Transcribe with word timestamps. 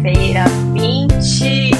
quinta-feira, 0.00 0.44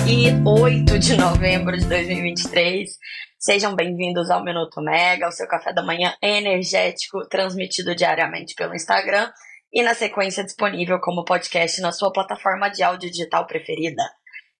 28 0.05 0.99
de 0.99 1.17
novembro 1.17 1.75
de 1.77 1.87
2023. 1.87 2.91
Sejam 3.39 3.75
bem-vindos 3.75 4.29
ao 4.31 4.45
Minuto 4.45 4.83
Mega, 4.83 5.27
o 5.27 5.33
seu 5.33 5.49
café 5.49 5.73
da 5.73 5.83
manhã 5.83 6.15
energético, 6.23 7.27
transmitido 7.29 7.95
diariamente 7.95 8.55
pelo 8.55 8.75
Instagram 8.75 9.31
e 9.73 9.83
na 9.83 9.95
sequência 9.95 10.45
disponível 10.45 11.01
como 11.01 11.25
podcast 11.25 11.81
na 11.81 11.93
sua 11.93 12.13
plataforma 12.13 12.69
de 12.69 12.83
áudio 12.83 13.11
digital 13.11 13.47
preferida. 13.47 14.03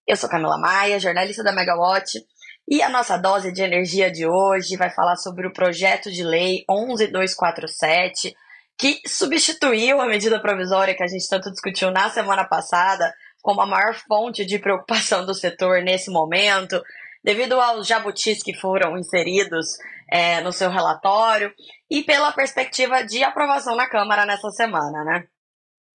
Eu 0.07 0.17
sou 0.17 0.29
Camila 0.29 0.57
Maia, 0.57 0.99
jornalista 0.99 1.43
da 1.43 1.51
Megawatt, 1.51 2.19
e 2.67 2.81
a 2.81 2.89
nossa 2.89 3.15
dose 3.15 3.51
de 3.51 3.61
energia 3.61 4.09
de 4.09 4.25
hoje 4.25 4.75
vai 4.75 4.89
falar 4.89 5.17
sobre 5.17 5.45
o 5.45 5.53
projeto 5.53 6.11
de 6.11 6.23
lei 6.23 6.63
11247 6.67 8.33
que 8.75 8.99
substituiu 9.05 10.01
a 10.01 10.07
medida 10.07 10.41
provisória 10.41 10.95
que 10.95 11.03
a 11.03 11.07
gente 11.07 11.29
tanto 11.29 11.51
discutiu 11.51 11.91
na 11.91 12.09
semana 12.09 12.43
passada 12.43 13.13
como 13.41 13.61
a 13.61 13.65
maior 13.65 13.95
fonte 14.07 14.45
de 14.45 14.59
preocupação 14.59 15.25
do 15.25 15.33
setor 15.33 15.81
nesse 15.81 16.09
momento, 16.11 16.81
devido 17.23 17.59
aos 17.59 17.87
jabutis 17.87 18.41
que 18.41 18.53
foram 18.53 18.97
inseridos 18.97 19.77
é, 20.09 20.41
no 20.41 20.51
seu 20.51 20.69
relatório 20.69 21.53
e 21.89 22.03
pela 22.03 22.31
perspectiva 22.31 23.03
de 23.03 23.23
aprovação 23.23 23.75
na 23.75 23.87
Câmara 23.87 24.25
nessa 24.25 24.49
semana, 24.51 25.03
né? 25.03 25.25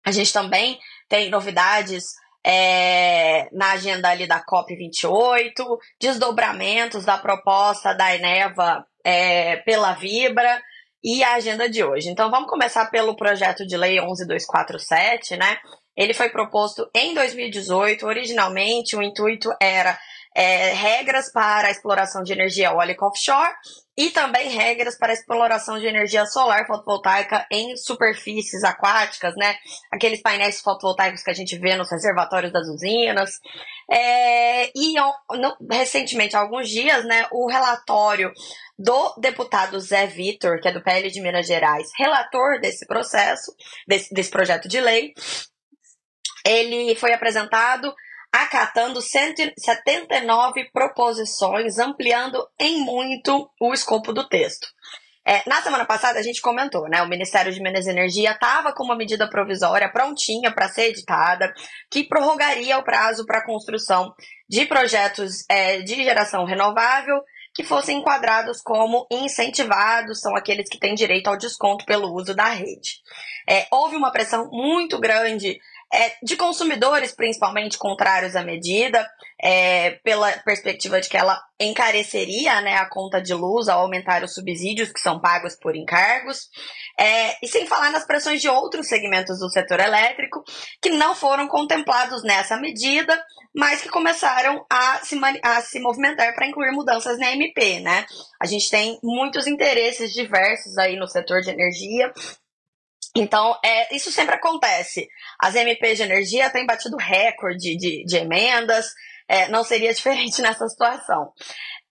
A 0.04 0.10
gente 0.10 0.32
também 0.32 0.78
tem 1.08 1.30
novidades 1.30 2.04
é, 2.44 3.48
na 3.52 3.72
agenda 3.72 4.08
ali 4.08 4.26
da 4.26 4.44
COP28, 4.44 5.64
desdobramentos 6.00 7.04
da 7.04 7.16
proposta 7.16 7.94
da 7.94 8.14
Eneva 8.14 8.84
é, 9.04 9.56
pela 9.58 9.92
Vibra, 9.92 10.60
e 11.04 11.22
a 11.24 11.34
agenda 11.34 11.68
de 11.68 11.82
hoje. 11.82 12.08
Então 12.08 12.30
vamos 12.30 12.48
começar 12.48 12.86
pelo 12.86 13.16
projeto 13.16 13.66
de 13.66 13.76
lei 13.76 13.98
11247, 13.98 15.36
né? 15.36 15.58
Ele 15.96 16.14
foi 16.14 16.30
proposto 16.30 16.88
em 16.94 17.14
2018. 17.14 18.06
Originalmente, 18.06 18.96
o 18.96 19.02
intuito 19.02 19.50
era 19.60 19.98
é, 20.34 20.72
regras 20.72 21.30
para 21.30 21.68
a 21.68 21.70
exploração 21.70 22.22
de 22.22 22.32
energia 22.32 22.68
eólica 22.68 23.04
offshore 23.04 23.52
e 23.96 24.10
também 24.10 24.48
regras 24.48 24.96
para 24.96 25.12
a 25.12 25.14
exploração 25.14 25.78
de 25.78 25.86
energia 25.86 26.24
solar 26.24 26.66
fotovoltaica 26.66 27.46
em 27.50 27.76
superfícies 27.76 28.64
aquáticas, 28.64 29.34
né? 29.36 29.54
Aqueles 29.92 30.22
painéis 30.22 30.60
fotovoltaicos 30.62 31.22
que 31.22 31.30
a 31.30 31.34
gente 31.34 31.58
vê 31.58 31.76
nos 31.76 31.90
reservatórios 31.90 32.52
das 32.52 32.66
usinas. 32.68 33.38
É, 33.90 34.70
e 34.74 34.94
no, 34.94 35.56
recentemente, 35.70 36.34
há 36.34 36.40
alguns 36.40 36.70
dias, 36.70 37.04
né, 37.04 37.26
o 37.30 37.46
relatório 37.46 38.32
do 38.78 39.14
deputado 39.18 39.78
Zé 39.78 40.06
Vitor, 40.06 40.58
que 40.60 40.68
é 40.68 40.72
do 40.72 40.82
PL 40.82 41.10
de 41.10 41.20
Minas 41.20 41.46
Gerais, 41.46 41.88
relator 41.98 42.58
desse 42.60 42.86
processo, 42.86 43.54
desse, 43.86 44.12
desse 44.14 44.30
projeto 44.30 44.66
de 44.66 44.80
lei, 44.80 45.12
ele 46.46 46.94
foi 46.96 47.12
apresentado 47.12 47.94
acatando 48.32 49.02
179 49.02 50.70
proposições, 50.72 51.78
ampliando 51.78 52.48
em 52.58 52.80
muito 52.80 53.50
o 53.60 53.74
escopo 53.74 54.10
do 54.12 54.26
texto. 54.26 54.66
É, 55.24 55.48
na 55.48 55.62
semana 55.62 55.84
passada 55.84 56.18
a 56.18 56.22
gente 56.22 56.40
comentou, 56.40 56.88
né? 56.88 57.00
O 57.02 57.08
Ministério 57.08 57.52
de 57.52 57.60
Minas 57.60 57.86
e 57.86 57.90
Energia 57.90 58.32
estava 58.32 58.72
com 58.72 58.82
uma 58.82 58.96
medida 58.96 59.28
provisória 59.28 59.88
prontinha 59.88 60.50
para 60.50 60.68
ser 60.68 60.88
editada, 60.88 61.52
que 61.90 62.02
prorrogaria 62.02 62.78
o 62.78 62.82
prazo 62.82 63.24
para 63.24 63.38
a 63.38 63.44
construção 63.44 64.12
de 64.48 64.66
projetos 64.66 65.44
é, 65.48 65.80
de 65.80 66.02
geração 66.02 66.44
renovável 66.44 67.22
que 67.54 67.62
fossem 67.62 67.98
enquadrados 67.98 68.62
como 68.62 69.06
incentivados, 69.10 70.20
são 70.20 70.34
aqueles 70.34 70.68
que 70.68 70.78
têm 70.78 70.94
direito 70.94 71.28
ao 71.28 71.36
desconto 71.36 71.84
pelo 71.84 72.12
uso 72.14 72.34
da 72.34 72.48
rede. 72.48 73.00
É, 73.48 73.66
houve 73.70 73.94
uma 73.94 74.10
pressão 74.10 74.48
muito 74.50 74.98
grande 74.98 75.60
é, 75.92 76.14
de 76.22 76.36
consumidores, 76.36 77.12
principalmente 77.12 77.76
contrários 77.76 78.34
à 78.34 78.42
medida, 78.42 79.06
é, 79.40 79.90
pela 80.02 80.32
perspectiva 80.38 81.00
de 81.00 81.08
que 81.08 81.16
ela 81.16 81.38
encareceria 81.60 82.60
né, 82.62 82.76
a 82.76 82.88
conta 82.88 83.20
de 83.20 83.34
luz 83.34 83.68
ao 83.68 83.80
aumentar 83.80 84.24
os 84.24 84.32
subsídios 84.32 84.90
que 84.90 85.00
são 85.00 85.20
pagos 85.20 85.54
por 85.54 85.76
encargos, 85.76 86.48
é, 86.98 87.36
e 87.44 87.48
sem 87.48 87.66
falar 87.66 87.90
nas 87.90 88.06
pressões 88.06 88.40
de 88.40 88.48
outros 88.48 88.88
segmentos 88.88 89.38
do 89.38 89.50
setor 89.50 89.80
elétrico 89.80 90.42
que 90.80 90.90
não 90.90 91.14
foram 91.14 91.46
contemplados 91.46 92.22
nessa 92.22 92.56
medida, 92.56 93.22
mas 93.54 93.82
que 93.82 93.88
começaram 93.90 94.64
a 94.70 95.00
se, 95.04 95.18
a 95.42 95.60
se 95.60 95.78
movimentar 95.78 96.34
para 96.34 96.46
incluir 96.46 96.72
mudanças 96.72 97.18
na 97.18 97.32
MP, 97.32 97.80
né? 97.80 98.06
A 98.40 98.46
gente 98.46 98.70
tem 98.70 98.98
muitos 99.02 99.46
interesses 99.46 100.12
diversos 100.12 100.78
aí 100.78 100.96
no 100.96 101.06
setor 101.06 101.42
de 101.42 101.50
energia, 101.50 102.10
então, 103.14 103.58
é, 103.64 103.94
isso 103.94 104.10
sempre 104.10 104.34
acontece. 104.34 105.08
As 105.40 105.54
MPs 105.54 105.98
de 105.98 106.02
energia 106.04 106.50
têm 106.50 106.66
batido 106.66 106.96
recorde 106.96 107.76
de, 107.76 108.04
de 108.04 108.16
emendas, 108.16 108.86
é, 109.28 109.48
não 109.48 109.62
seria 109.64 109.92
diferente 109.94 110.40
nessa 110.40 110.66
situação. 110.68 111.32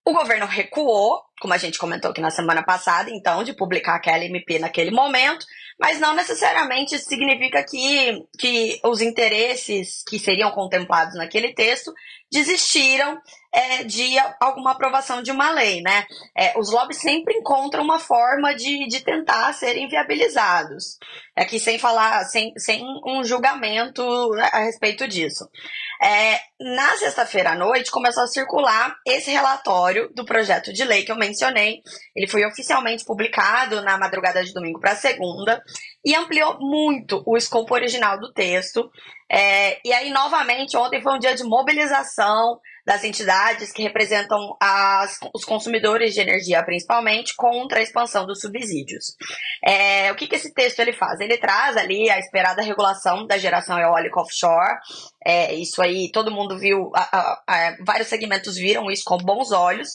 O 0.03 0.13
governo 0.13 0.47
recuou, 0.47 1.21
como 1.39 1.53
a 1.53 1.57
gente 1.57 1.77
comentou 1.77 2.09
aqui 2.09 2.21
na 2.21 2.31
semana 2.31 2.63
passada, 2.63 3.11
então, 3.11 3.43
de 3.43 3.53
publicar 3.53 3.95
aquela 3.95 4.25
MP 4.25 4.57
naquele 4.57 4.89
momento, 4.89 5.45
mas 5.79 5.99
não 5.99 6.15
necessariamente 6.15 6.97
significa 6.97 7.63
que, 7.63 8.25
que 8.39 8.79
os 8.83 8.99
interesses 8.99 10.03
que 10.07 10.17
seriam 10.17 10.49
contemplados 10.51 11.15
naquele 11.15 11.53
texto 11.53 11.93
desistiram 12.31 13.19
é, 13.53 13.83
de 13.83 14.17
alguma 14.39 14.71
aprovação 14.71 15.21
de 15.21 15.31
uma 15.31 15.51
lei, 15.51 15.81
né? 15.81 16.05
É, 16.35 16.57
os 16.57 16.71
lobbies 16.71 17.01
sempre 17.01 17.35
encontram 17.35 17.83
uma 17.83 17.99
forma 17.99 18.55
de, 18.55 18.87
de 18.87 19.01
tentar 19.01 19.53
serem 19.53 19.89
viabilizados. 19.89 20.97
Aqui 21.35 21.59
sem 21.59 21.77
falar, 21.77 22.23
sem, 22.25 22.53
sem 22.57 22.83
um 23.05 23.23
julgamento 23.23 24.03
a 24.51 24.59
respeito 24.59 25.07
disso. 25.07 25.49
É, 26.01 26.39
na 26.59 26.97
sexta-feira 26.97 27.51
à 27.51 27.55
noite 27.55 27.91
começou 27.91 28.23
a 28.23 28.27
circular 28.27 28.95
esse 29.05 29.29
relatório 29.31 30.09
do 30.15 30.25
projeto 30.25 30.73
de 30.73 30.83
lei 30.83 31.03
que 31.03 31.11
eu 31.11 31.17
mencionei. 31.17 31.81
Ele 32.15 32.27
foi 32.27 32.45
oficialmente 32.45 33.05
publicado 33.05 33.81
na 33.81 33.97
madrugada 33.97 34.43
de 34.43 34.53
domingo 34.53 34.79
para 34.79 34.95
segunda 34.95 35.61
e 36.03 36.15
ampliou 36.15 36.57
muito 36.59 37.21
o 37.25 37.37
escopo 37.37 37.73
original 37.73 38.19
do 38.19 38.31
texto. 38.33 38.89
É, 39.31 39.79
e 39.85 39.93
aí, 39.93 40.09
novamente, 40.09 40.75
ontem 40.75 41.01
foi 41.01 41.13
um 41.13 41.19
dia 41.19 41.35
de 41.35 41.43
mobilização 41.43 42.59
das 42.85 43.03
entidades 43.03 43.71
que 43.71 43.83
representam 43.83 44.55
as, 44.59 45.17
os 45.33 45.43
consumidores 45.43 46.13
de 46.13 46.21
energia, 46.21 46.63
principalmente, 46.63 47.35
contra 47.35 47.79
a 47.79 47.81
expansão 47.81 48.25
dos 48.25 48.39
subsídios. 48.39 49.15
É, 49.63 50.11
o 50.11 50.15
que, 50.15 50.27
que 50.27 50.35
esse 50.35 50.53
texto 50.53 50.79
ele 50.79 50.93
faz? 50.93 51.19
Ele 51.19 51.37
traz 51.37 51.77
ali 51.77 52.09
a 52.09 52.17
esperada 52.17 52.61
regulação 52.61 53.25
da 53.25 53.37
geração 53.37 53.79
eólica 53.79 54.19
offshore. 54.19 54.79
É, 55.25 55.53
isso 55.53 55.81
aí, 55.81 56.11
todo 56.11 56.31
mundo 56.31 56.57
viu, 56.57 56.91
a, 56.95 57.01
a, 57.01 57.43
a, 57.47 57.77
vários 57.85 58.07
segmentos 58.07 58.55
viram 58.55 58.89
isso 58.89 59.03
com 59.05 59.17
bons 59.17 59.51
olhos. 59.51 59.89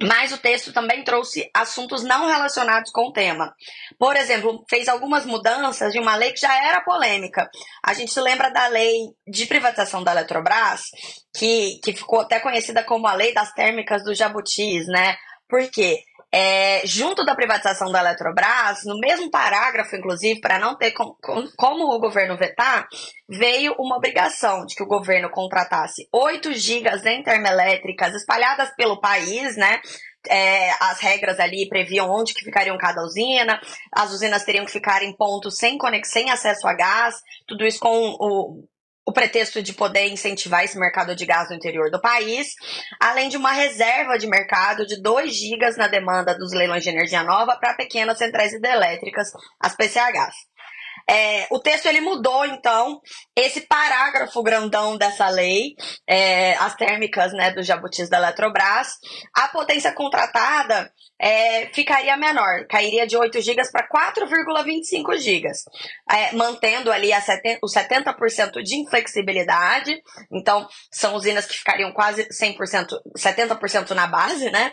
Mas 0.00 0.32
o 0.32 0.38
texto 0.38 0.72
também 0.72 1.04
trouxe 1.04 1.48
assuntos 1.54 2.02
não 2.02 2.26
relacionados 2.26 2.90
com 2.90 3.08
o 3.08 3.12
tema. 3.12 3.54
Por 3.98 4.16
exemplo, 4.16 4.64
fez 4.68 4.88
algumas 4.88 5.24
mudanças 5.24 5.92
de 5.92 6.00
uma 6.00 6.16
lei 6.16 6.32
que 6.32 6.40
já 6.40 6.54
era 6.66 6.80
polêmica. 6.80 7.48
A 7.82 7.94
gente 7.94 8.12
se 8.12 8.20
lembra 8.20 8.50
da 8.50 8.66
lei 8.66 9.10
de 9.26 9.46
privatização 9.46 10.02
da 10.02 10.12
Eletrobras, 10.12 10.82
que, 11.36 11.78
que 11.84 11.92
ficou 11.92 12.20
até 12.20 12.40
conhecida 12.40 12.82
como 12.82 13.06
a 13.06 13.14
lei 13.14 13.32
das 13.32 13.52
térmicas 13.52 14.02
do 14.02 14.14
Jabutis, 14.14 14.86
né? 14.86 15.16
Por 15.48 15.70
quê? 15.70 16.02
É, 16.34 16.80
junto 16.86 17.26
da 17.26 17.34
privatização 17.34 17.92
da 17.92 18.00
Eletrobras, 18.00 18.84
no 18.86 18.98
mesmo 18.98 19.30
parágrafo, 19.30 19.94
inclusive, 19.94 20.40
para 20.40 20.58
não 20.58 20.74
ter 20.76 20.92
com, 20.92 21.14
com, 21.22 21.46
como 21.58 21.84
o 21.84 22.00
governo 22.00 22.38
vetar, 22.38 22.88
veio 23.28 23.74
uma 23.78 23.96
obrigação 23.96 24.64
de 24.64 24.74
que 24.74 24.82
o 24.82 24.88
governo 24.88 25.28
contratasse 25.28 26.08
8 26.10 26.54
gigas 26.54 27.02
termoelétricas 27.22 28.14
espalhadas 28.14 28.74
pelo 28.74 28.98
país, 28.98 29.56
né? 29.56 29.80
É, 30.28 30.70
as 30.80 31.00
regras 31.00 31.38
ali 31.40 31.68
previam 31.68 32.08
onde 32.08 32.32
que 32.32 32.44
ficariam 32.44 32.78
cada 32.78 33.02
usina, 33.02 33.60
as 33.92 34.12
usinas 34.12 34.44
teriam 34.44 34.64
que 34.64 34.70
ficar 34.70 35.02
em 35.02 35.14
pontos 35.14 35.56
sem 35.56 35.76
sem 36.04 36.30
acesso 36.30 36.66
a 36.66 36.74
gás, 36.74 37.16
tudo 37.46 37.66
isso 37.66 37.80
com 37.80 38.16
o, 38.20 38.64
o 39.06 39.12
pretexto 39.12 39.62
de 39.62 39.72
poder 39.72 40.08
incentivar 40.08 40.64
esse 40.64 40.78
mercado 40.78 41.14
de 41.14 41.26
gás 41.26 41.48
no 41.50 41.56
interior 41.56 41.90
do 41.90 42.00
país, 42.00 42.54
além 43.00 43.28
de 43.28 43.36
uma 43.36 43.52
reserva 43.52 44.16
de 44.16 44.28
mercado 44.28 44.86
de 44.86 45.00
2 45.02 45.34
gigas 45.34 45.76
na 45.76 45.88
demanda 45.88 46.36
dos 46.36 46.52
leilões 46.52 46.82
de 46.82 46.90
energia 46.90 47.22
nova 47.22 47.56
para 47.56 47.74
pequenas 47.74 48.18
centrais 48.18 48.52
hidrelétricas, 48.52 49.28
as 49.60 49.74
PCHs. 49.74 50.51
É, 51.08 51.46
o 51.50 51.58
texto 51.58 51.86
ele 51.86 52.00
mudou, 52.00 52.44
então, 52.44 53.00
esse 53.36 53.62
parágrafo 53.62 54.42
grandão 54.42 54.96
dessa 54.96 55.28
lei, 55.28 55.74
é, 56.08 56.54
as 56.54 56.74
térmicas 56.74 57.32
né, 57.32 57.50
dos 57.50 57.66
jabutis 57.66 58.08
da 58.08 58.18
Eletrobras, 58.18 58.98
a 59.34 59.48
potência 59.48 59.92
contratada 59.92 60.92
é, 61.20 61.66
ficaria 61.72 62.16
menor, 62.16 62.66
cairia 62.68 63.06
de 63.06 63.16
8 63.16 63.40
GB 63.40 63.62
para 63.70 63.88
4,25 63.88 65.16
GB, 65.18 65.48
mantendo 66.32 66.90
ali 66.90 67.12
seten 67.20 67.58
os 67.62 67.72
70% 67.72 68.62
de 68.62 68.76
inflexibilidade, 68.76 70.02
então 70.32 70.66
são 70.90 71.14
usinas 71.14 71.46
que 71.46 71.56
ficariam 71.56 71.92
quase 71.92 72.28
100%, 72.28 72.88
70% 73.16 73.90
na 73.90 74.06
base, 74.06 74.50
né? 74.50 74.72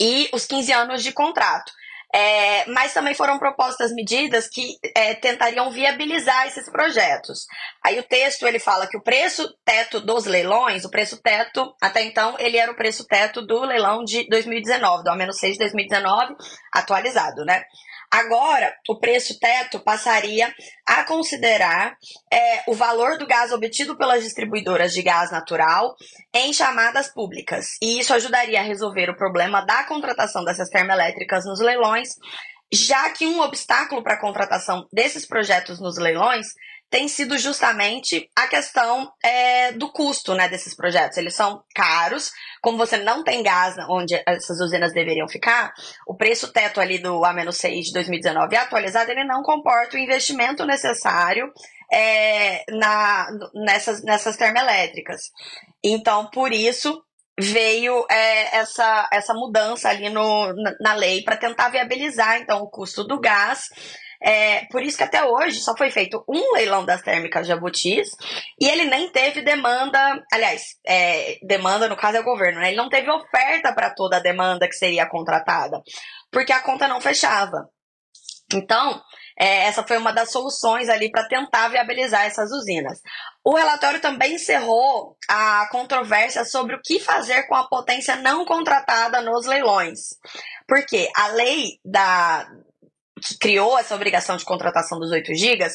E 0.00 0.28
os 0.32 0.46
15 0.46 0.72
anos 0.72 1.02
de 1.02 1.12
contrato. 1.12 1.72
É, 2.14 2.64
mas 2.70 2.94
também 2.94 3.12
foram 3.12 3.38
propostas 3.38 3.92
medidas 3.92 4.48
que 4.48 4.78
é, 4.96 5.14
tentariam 5.14 5.70
viabilizar 5.70 6.46
esses 6.46 6.68
projetos. 6.70 7.46
Aí 7.84 7.98
o 7.98 8.02
texto 8.02 8.46
ele 8.46 8.58
fala 8.58 8.86
que 8.86 8.96
o 8.96 9.02
preço 9.02 9.46
teto 9.62 10.00
dos 10.00 10.24
leilões, 10.24 10.84
o 10.84 10.90
preço 10.90 11.20
teto, 11.20 11.74
até 11.82 12.02
então, 12.02 12.34
ele 12.38 12.56
era 12.56 12.72
o 12.72 12.76
preço 12.76 13.06
teto 13.06 13.46
do 13.46 13.60
leilão 13.60 14.04
de 14.04 14.26
2019, 14.28 15.04
do 15.04 15.10
A-6 15.10 15.52
de 15.52 15.58
2019, 15.58 16.34
atualizado, 16.72 17.44
né? 17.44 17.62
Agora, 18.10 18.74
o 18.88 18.98
preço 18.98 19.38
teto 19.38 19.80
passaria 19.80 20.52
a 20.86 21.04
considerar 21.04 21.96
é, 22.32 22.62
o 22.66 22.74
valor 22.74 23.18
do 23.18 23.26
gás 23.26 23.52
obtido 23.52 23.96
pelas 23.98 24.22
distribuidoras 24.24 24.92
de 24.92 25.02
gás 25.02 25.30
natural 25.30 25.94
em 26.34 26.52
chamadas 26.52 27.12
públicas. 27.12 27.76
E 27.82 27.98
isso 28.00 28.14
ajudaria 28.14 28.60
a 28.60 28.64
resolver 28.64 29.10
o 29.10 29.16
problema 29.16 29.60
da 29.60 29.84
contratação 29.84 30.42
dessas 30.42 30.70
termoelétricas 30.70 31.44
nos 31.44 31.60
leilões, 31.60 32.08
já 32.72 33.10
que 33.10 33.26
um 33.26 33.40
obstáculo 33.40 34.02
para 34.02 34.14
a 34.14 34.20
contratação 34.20 34.86
desses 34.92 35.26
projetos 35.26 35.78
nos 35.78 35.98
leilões 35.98 36.46
tem 36.90 37.06
sido 37.06 37.36
justamente 37.36 38.30
a 38.34 38.46
questão 38.46 39.12
é, 39.22 39.72
do 39.72 39.92
custo 39.92 40.34
né, 40.34 40.48
desses 40.48 40.74
projetos. 40.74 41.18
Eles 41.18 41.34
são 41.34 41.62
caros, 41.74 42.30
como 42.62 42.78
você 42.78 42.96
não 42.96 43.22
tem 43.22 43.42
gás 43.42 43.76
onde 43.90 44.20
essas 44.26 44.58
usinas 44.60 44.92
deveriam 44.92 45.28
ficar, 45.28 45.72
o 46.06 46.16
preço 46.16 46.52
teto 46.52 46.80
ali 46.80 46.98
do 46.98 47.24
A-6 47.24 47.82
de 47.82 47.92
2019 47.92 48.56
atualizado, 48.56 49.10
ele 49.10 49.24
não 49.24 49.42
comporta 49.42 49.96
o 49.96 50.00
investimento 50.00 50.64
necessário 50.64 51.52
é, 51.92 52.64
na, 52.70 53.28
nessas, 53.54 54.02
nessas 54.02 54.36
termoelétricas. 54.36 55.20
Então, 55.84 56.30
por 56.30 56.52
isso, 56.52 57.02
veio 57.38 58.04
é, 58.10 58.56
essa, 58.56 59.08
essa 59.12 59.34
mudança 59.34 59.88
ali 59.88 60.08
no, 60.10 60.52
na, 60.54 60.74
na 60.80 60.94
lei 60.94 61.22
para 61.22 61.36
tentar 61.36 61.68
viabilizar 61.68 62.40
então 62.40 62.62
o 62.62 62.70
custo 62.70 63.04
do 63.04 63.20
gás 63.20 63.68
é, 64.22 64.64
por 64.66 64.82
isso 64.82 64.96
que 64.96 65.04
até 65.04 65.24
hoje 65.24 65.60
só 65.60 65.76
foi 65.76 65.90
feito 65.90 66.24
um 66.28 66.52
leilão 66.54 66.84
das 66.84 67.02
térmicas 67.02 67.46
Jabutis 67.46 68.10
e 68.60 68.68
ele 68.68 68.84
nem 68.84 69.10
teve 69.10 69.42
demanda, 69.42 69.98
aliás, 70.32 70.76
é, 70.86 71.38
demanda 71.42 71.88
no 71.88 71.96
caso 71.96 72.16
é 72.16 72.20
o 72.20 72.24
governo, 72.24 72.60
né? 72.60 72.68
Ele 72.68 72.76
não 72.76 72.88
teve 72.88 73.10
oferta 73.10 73.72
para 73.72 73.94
toda 73.94 74.16
a 74.16 74.20
demanda 74.20 74.68
que 74.68 74.74
seria 74.74 75.08
contratada, 75.08 75.80
porque 76.32 76.52
a 76.52 76.60
conta 76.60 76.88
não 76.88 77.00
fechava. 77.00 77.68
Então, 78.52 79.00
é, 79.38 79.66
essa 79.66 79.86
foi 79.86 79.96
uma 79.98 80.12
das 80.12 80.32
soluções 80.32 80.88
ali 80.88 81.10
para 81.10 81.28
tentar 81.28 81.68
viabilizar 81.68 82.24
essas 82.24 82.50
usinas. 82.50 83.00
O 83.44 83.54
relatório 83.54 84.00
também 84.00 84.34
encerrou 84.34 85.16
a 85.28 85.68
controvérsia 85.70 86.44
sobre 86.44 86.74
o 86.74 86.80
que 86.82 86.98
fazer 86.98 87.44
com 87.44 87.54
a 87.54 87.68
potência 87.68 88.16
não 88.16 88.44
contratada 88.44 89.20
nos 89.20 89.46
leilões. 89.46 90.00
Porque 90.66 91.08
a 91.14 91.28
lei 91.28 91.78
da, 91.84 92.48
que 93.18 93.38
criou 93.38 93.78
essa 93.78 93.94
obrigação 93.94 94.36
de 94.36 94.44
contratação 94.44 94.98
dos 94.98 95.10
8 95.10 95.34
gigas, 95.34 95.74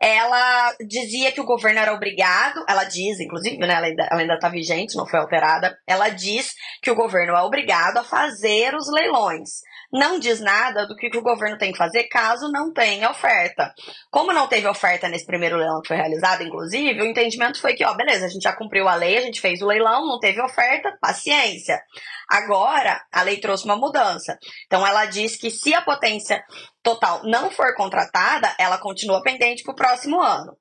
ela 0.00 0.74
dizia 0.80 1.30
que 1.30 1.42
o 1.42 1.44
governo 1.44 1.78
era 1.78 1.92
obrigado, 1.92 2.64
ela 2.66 2.84
diz, 2.84 3.20
inclusive, 3.20 3.58
né, 3.58 3.74
ela 3.74 4.18
ainda 4.18 4.34
está 4.34 4.48
vigente, 4.48 4.96
não 4.96 5.06
foi 5.06 5.20
alterada, 5.20 5.76
ela 5.86 6.08
diz 6.08 6.54
que 6.82 6.90
o 6.90 6.94
governo 6.94 7.36
é 7.36 7.42
obrigado 7.42 7.98
a 7.98 8.04
fazer 8.04 8.74
os 8.74 8.90
leilões. 8.90 9.60
Não 9.92 10.18
diz 10.18 10.40
nada 10.40 10.86
do 10.86 10.96
que 10.96 11.10
o 11.18 11.22
governo 11.22 11.58
tem 11.58 11.72
que 11.72 11.78
fazer 11.78 12.04
caso 12.04 12.50
não 12.50 12.72
tenha 12.72 13.10
oferta. 13.10 13.74
Como 14.10 14.32
não 14.32 14.46
teve 14.46 14.66
oferta 14.68 15.08
nesse 15.08 15.26
primeiro 15.26 15.56
leilão 15.56 15.82
que 15.82 15.88
foi 15.88 15.96
realizado, 15.96 16.42
inclusive, 16.42 17.02
o 17.02 17.06
entendimento 17.06 17.60
foi 17.60 17.74
que, 17.74 17.84
ó, 17.84 17.92
beleza, 17.94 18.26
a 18.26 18.28
gente 18.28 18.42
já 18.42 18.54
cumpriu 18.54 18.88
a 18.88 18.94
lei, 18.94 19.18
a 19.18 19.22
gente 19.22 19.40
fez 19.40 19.60
o 19.60 19.66
leilão, 19.66 20.06
não 20.06 20.20
teve 20.20 20.40
oferta, 20.40 20.96
paciência. 21.00 21.82
Agora, 22.28 23.02
a 23.12 23.22
lei 23.22 23.38
trouxe 23.38 23.64
uma 23.64 23.76
mudança. 23.76 24.38
Então, 24.66 24.86
ela 24.86 25.06
diz 25.06 25.36
que 25.36 25.50
se 25.50 25.74
a 25.74 25.82
potência 25.82 26.42
total 26.82 27.22
não 27.24 27.50
for 27.50 27.74
contratada, 27.74 28.54
ela 28.58 28.78
continua 28.78 29.22
pendente 29.22 29.62
para 29.62 29.72
o 29.72 29.76
próximo 29.76 30.20
ano. 30.20 30.56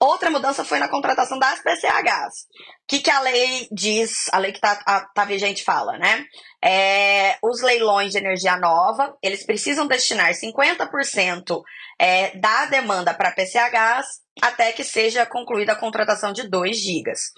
Outra 0.00 0.30
mudança 0.30 0.64
foi 0.64 0.78
na 0.78 0.88
contratação 0.88 1.38
das 1.38 1.62
PCHs. 1.62 2.46
O 2.82 2.86
que, 2.88 2.98
que 2.98 3.10
a 3.10 3.20
lei 3.20 3.68
diz, 3.72 4.28
a 4.32 4.38
lei 4.38 4.52
que 4.52 4.58
está 4.58 5.06
tá 5.14 5.24
vigente 5.24 5.64
fala, 5.64 5.96
né? 5.96 6.26
É, 6.62 7.38
os 7.42 7.62
leilões 7.62 8.12
de 8.12 8.18
energia 8.18 8.56
nova, 8.58 9.16
eles 9.22 9.46
precisam 9.46 9.86
destinar 9.86 10.30
50% 10.32 11.62
é, 11.98 12.36
da 12.36 12.66
demanda 12.66 13.14
para 13.14 13.32
PCHs 13.32 14.20
até 14.42 14.72
que 14.72 14.84
seja 14.84 15.24
concluída 15.24 15.72
a 15.72 15.78
contratação 15.78 16.32
de 16.32 16.48
2 16.48 16.76
gigas. 16.76 17.30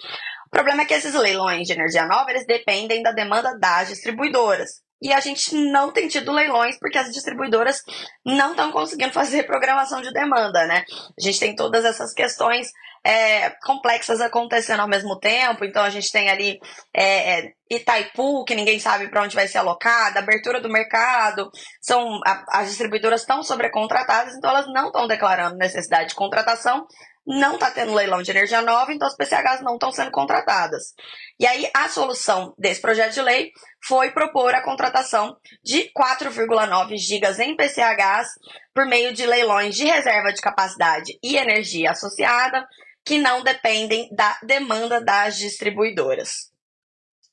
O 0.47 0.49
problema 0.49 0.81
é 0.81 0.85
que 0.85 0.93
esses 0.93 1.13
leilões 1.13 1.67
de 1.67 1.73
energia 1.73 2.05
nova, 2.05 2.31
eles 2.31 2.45
dependem 2.45 3.03
da 3.03 3.11
demanda 3.11 3.57
das 3.59 3.89
distribuidoras. 3.89 4.81
E 5.01 5.13
a 5.13 5.19
gente 5.19 5.55
não 5.55 5.91
tem 5.91 6.07
tido 6.07 6.31
leilões 6.31 6.77
porque 6.79 6.97
as 6.97 7.11
distribuidoras 7.11 7.83
não 8.25 8.51
estão 8.51 8.71
conseguindo 8.71 9.13
fazer 9.13 9.43
programação 9.43 10.01
de 10.01 10.11
demanda, 10.11 10.65
né? 10.65 10.83
A 11.17 11.21
gente 11.21 11.39
tem 11.39 11.55
todas 11.55 11.85
essas 11.85 12.13
questões 12.13 12.71
é, 13.03 13.51
complexas 13.63 14.19
acontecendo 14.19 14.81
ao 14.81 14.87
mesmo 14.87 15.17
tempo. 15.19 15.63
Então 15.63 15.83
a 15.83 15.89
gente 15.89 16.11
tem 16.11 16.29
ali 16.29 16.59
é, 16.93 17.39
é 17.39 17.53
Itaipu, 17.69 18.43
que 18.43 18.55
ninguém 18.55 18.79
sabe 18.79 19.07
para 19.07 19.23
onde 19.23 19.35
vai 19.35 19.47
ser 19.47 19.59
alocada, 19.59 20.19
abertura 20.19 20.59
do 20.59 20.69
mercado. 20.69 21.49
São 21.79 22.19
a, 22.25 22.59
as 22.59 22.69
distribuidoras 22.69 23.21
estão 23.21 23.43
sobrecontratadas, 23.43 24.35
então 24.35 24.49
elas 24.49 24.67
não 24.67 24.87
estão 24.87 25.07
declarando 25.07 25.57
necessidade 25.57 26.09
de 26.09 26.15
contratação 26.15 26.85
não 27.27 27.55
está 27.55 27.69
tendo 27.69 27.93
leilão 27.93 28.21
de 28.21 28.31
energia 28.31 28.61
nova, 28.61 28.93
então 28.93 29.05
as 29.05 29.15
PCHs 29.15 29.61
não 29.61 29.73
estão 29.73 29.91
sendo 29.91 30.11
contratadas. 30.11 30.93
E 31.37 31.45
aí 31.45 31.69
a 31.75 31.89
solução 31.89 32.53
desse 32.57 32.79
projeto 32.79 33.15
de 33.15 33.21
lei 33.21 33.51
foi 33.85 34.11
propor 34.11 34.55
a 34.55 34.63
contratação 34.63 35.35
de 35.61 35.91
4,9 35.91 36.95
gigas 36.97 37.37
em 37.39 37.55
PCHs 37.55 38.29
por 38.73 38.85
meio 38.85 39.13
de 39.13 39.25
leilões 39.25 39.75
de 39.75 39.83
reserva 39.83 40.31
de 40.31 40.39
capacidade 40.39 41.19
e 41.21 41.35
energia 41.35 41.91
associada, 41.91 42.65
que 43.05 43.17
não 43.17 43.43
dependem 43.43 44.07
da 44.15 44.37
demanda 44.43 45.03
das 45.03 45.37
distribuidoras. 45.37 46.51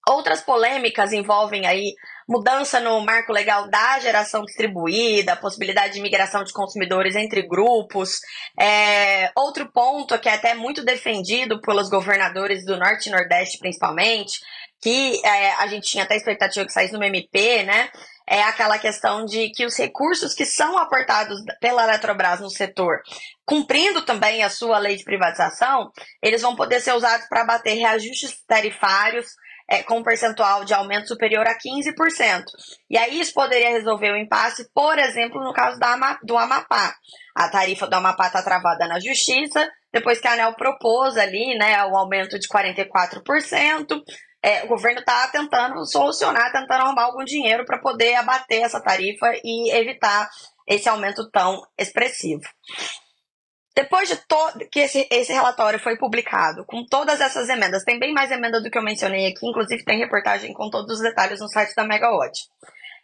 Outras 0.09 0.43
polêmicas 0.43 1.13
envolvem 1.13 1.67
aí 1.67 1.95
mudança 2.29 2.81
no 2.81 3.01
marco 3.01 3.33
legal 3.33 3.69
da 3.69 3.99
geração 3.99 4.43
distribuída, 4.43 5.37
possibilidade 5.37 5.95
de 5.95 6.01
migração 6.01 6.45
de 6.45 6.53
consumidores 6.53 7.15
entre 7.15 7.43
grupos. 7.43 8.19
É, 8.59 9.31
outro 9.37 9.71
ponto 9.73 10.19
que 10.19 10.29
é 10.29 10.35
até 10.35 10.55
muito 10.55 10.85
defendido 10.85 11.61
pelos 11.61 11.89
governadores 11.89 12.65
do 12.65 12.77
Norte 12.77 13.09
e 13.09 13.13
Nordeste, 13.13 13.59
principalmente, 13.59 14.41
que 14.81 15.21
é, 15.25 15.53
a 15.55 15.67
gente 15.67 15.89
tinha 15.89 16.05
até 16.05 16.17
expectativa 16.17 16.67
que 16.67 16.73
saísse 16.73 16.93
no 16.93 17.03
MP, 17.03 17.63
né? 17.63 17.89
É 18.27 18.43
aquela 18.43 18.79
questão 18.79 19.25
de 19.25 19.51
que 19.51 19.67
os 19.67 19.77
recursos 19.77 20.35
que 20.35 20.47
são 20.47 20.79
aportados 20.79 21.39
pela 21.61 21.85
Eletrobras 21.85 22.41
no 22.41 22.49
setor, 22.49 23.03
cumprindo 23.45 24.03
também 24.03 24.43
a 24.43 24.49
sua 24.49 24.79
lei 24.79 24.97
de 24.97 25.05
privatização, 25.05 25.91
eles 26.23 26.41
vão 26.41 26.57
poder 26.57 26.81
ser 26.81 26.95
usados 26.95 27.27
para 27.29 27.45
bater 27.45 27.75
reajustes 27.75 28.43
tarifários 28.47 29.27
é, 29.69 29.83
com 29.83 29.99
um 29.99 30.03
percentual 30.03 30.65
de 30.65 30.75
aumento 30.75 31.09
superior 31.09 31.47
a 31.47 31.57
15%. 31.57 32.45
E 32.91 32.99
aí 32.99 33.21
isso 33.21 33.33
poderia 33.33 33.71
resolver 33.71 34.13
o 34.13 34.17
impasse, 34.17 34.69
por 34.75 34.99
exemplo, 34.99 35.43
no 35.43 35.53
caso 35.53 35.79
da, 35.79 36.19
do 36.23 36.37
Amapá. 36.37 36.95
A 37.35 37.49
tarifa 37.49 37.87
do 37.87 37.95
Amapá 37.95 38.27
está 38.27 38.43
travada 38.43 38.87
na 38.87 39.01
justiça, 39.01 39.69
depois 39.93 40.21
que 40.21 40.29
a 40.29 40.33
ANEL 40.33 40.55
propôs 40.55 41.17
ali 41.17 41.57
né, 41.59 41.83
o 41.85 41.97
aumento 41.97 42.39
de 42.39 42.49
44%. 42.49 44.03
É, 44.43 44.63
o 44.65 44.69
governo 44.69 45.01
está 45.01 45.27
tentando 45.29 45.87
solucionar, 45.87 46.53
tentando 46.53 46.83
arrumar 46.83 47.05
algum 47.05 47.25
dinheiro 47.25 47.65
para 47.65 47.81
poder 47.81 48.15
abater 48.17 48.63
essa 48.63 48.79
tarifa 48.79 49.33
e 49.43 49.71
evitar 49.75 50.29
esse 50.69 50.87
aumento 50.87 51.31
tão 51.31 51.63
expressivo. 51.79 52.43
Depois 53.77 54.09
de 54.09 54.17
que 54.71 54.81
esse, 54.81 55.09
esse 55.11 55.33
relatório 55.33 55.81
foi 55.81 55.97
publicado, 55.97 56.65
com 56.65 56.85
todas 56.87 57.21
essas 57.21 57.49
emendas, 57.49 57.83
tem 57.83 57.99
bem 57.99 58.13
mais 58.13 58.31
emendas 58.31 58.63
do 58.63 58.71
que 58.71 58.79
eu 58.79 58.83
mencionei 58.83 59.27
aqui, 59.27 59.47
inclusive 59.47 59.85
tem 59.85 59.99
reportagem 59.99 60.53
com 60.53 60.71
todos 60.71 60.97
os 60.97 61.03
detalhes 61.03 61.41
no 61.41 61.49
site 61.49 61.75
da 61.75 61.85
Megawatt. 61.85 62.39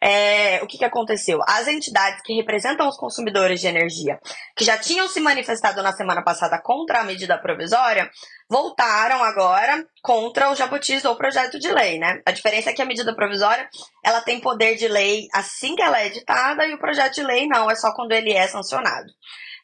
É, 0.02 0.62
o 0.62 0.66
que, 0.66 0.78
que 0.78 0.84
aconteceu? 0.84 1.40
As 1.46 1.68
entidades 1.68 2.22
que 2.24 2.32
representam 2.32 2.88
os 2.88 2.96
consumidores 2.96 3.60
de 3.60 3.66
energia, 3.66 4.18
que 4.56 4.64
já 4.64 4.78
tinham 4.78 5.06
se 5.08 5.20
manifestado 5.20 5.82
na 5.82 5.92
semana 5.92 6.22
passada 6.22 6.58
contra 6.58 7.00
a 7.00 7.04
medida 7.04 7.36
provisória, 7.36 8.08
voltaram 8.48 9.22
agora 9.22 9.84
contra 10.02 10.50
o 10.50 10.54
jabutis 10.54 11.04
ou 11.04 11.16
projeto 11.16 11.58
de 11.58 11.70
lei, 11.70 11.98
né? 11.98 12.22
A 12.24 12.30
diferença 12.30 12.70
é 12.70 12.72
que 12.72 12.80
a 12.80 12.86
medida 12.86 13.14
provisória, 13.14 13.68
ela 14.02 14.22
tem 14.22 14.40
poder 14.40 14.76
de 14.76 14.88
lei 14.88 15.26
assim 15.34 15.76
que 15.76 15.82
ela 15.82 16.00
é 16.00 16.06
editada 16.06 16.64
e 16.66 16.72
o 16.72 16.78
projeto 16.78 17.16
de 17.16 17.22
lei 17.22 17.46
não, 17.46 17.70
é 17.70 17.74
só 17.74 17.92
quando 17.94 18.12
ele 18.12 18.32
é 18.32 18.46
sancionado. 18.46 19.12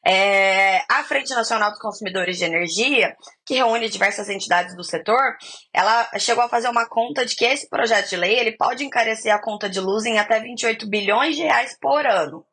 É, 0.09 0.85
a 0.89 1.03
Frente 1.03 1.35
Nacional 1.35 1.71
dos 1.73 1.81
Consumidores 1.81 2.39
de 2.39 2.45
Energia, 2.45 3.17
que 3.45 3.55
reúne 3.55 3.89
diversas 3.89 4.29
entidades 4.29 4.77
do 4.77 4.85
setor, 4.85 5.37
ela 5.75 6.09
chegou 6.17 6.45
a 6.45 6.49
fazer 6.49 6.69
uma 6.69 6.89
conta 6.89 7.27
de 7.27 7.35
que 7.35 7.45
esse 7.45 7.69
projeto 7.69 8.11
de 8.11 8.17
lei 8.17 8.39
ele 8.39 8.57
pode 8.57 8.85
encarecer 8.85 9.35
a 9.35 9.43
conta 9.43 9.69
de 9.69 9.81
luz 9.81 10.07
em 10.07 10.17
até 10.17 10.39
28 10.39 10.89
bilhões 10.89 11.35
de 11.35 11.43
reais 11.43 11.77
por 11.81 12.07
ano. 12.07 12.47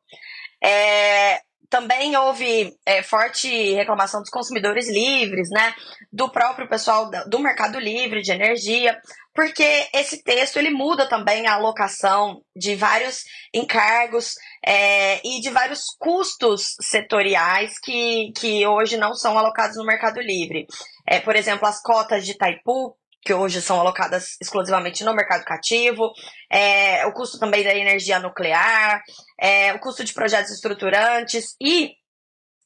É, 0.64 1.42
também 1.74 2.16
houve 2.16 2.72
é, 2.86 3.02
forte 3.02 3.74
reclamação 3.74 4.22
dos 4.22 4.30
consumidores 4.30 4.88
livres, 4.88 5.50
né? 5.50 5.74
Do 6.12 6.30
próprio 6.30 6.70
pessoal 6.70 7.10
do 7.28 7.40
Mercado 7.40 7.80
Livre 7.80 8.22
de 8.22 8.32
Energia, 8.32 8.96
porque 9.34 9.88
esse 9.92 10.22
texto 10.22 10.58
ele 10.58 10.70
muda 10.70 11.10
também 11.10 11.48
a 11.48 11.56
alocação 11.56 12.44
de 12.56 12.76
vários 12.76 13.24
encargos 13.52 14.36
é, 14.64 15.20
e 15.28 15.42
de 15.42 15.50
vários 15.50 15.86
custos 15.98 16.76
setoriais 16.80 17.80
que, 17.80 18.32
que 18.38 18.68
hoje 18.68 18.96
não 18.96 19.16
são 19.16 19.36
alocados 19.36 19.76
no 19.76 19.84
Mercado 19.84 20.22
Livre. 20.22 20.68
É, 21.08 21.20
por 21.20 21.36
exemplo, 21.36 21.68
as 21.68 21.82
cotas 21.82 22.24
de 22.24 22.34
Itaipu, 22.34 22.96
que 23.26 23.34
hoje 23.34 23.62
são 23.62 23.80
alocadas 23.80 24.38
exclusivamente 24.42 25.04
no 25.04 25.14
mercado 25.14 25.46
cativo, 25.46 26.12
é, 26.52 27.06
o 27.06 27.14
custo 27.14 27.40
também 27.40 27.64
da 27.64 27.74
energia 27.74 28.20
nuclear, 28.20 29.02
é, 29.40 29.74
o 29.74 29.80
custo 29.80 30.04
de 30.04 30.14
projetos 30.14 30.52
estruturantes 30.52 31.56
e 31.62 31.92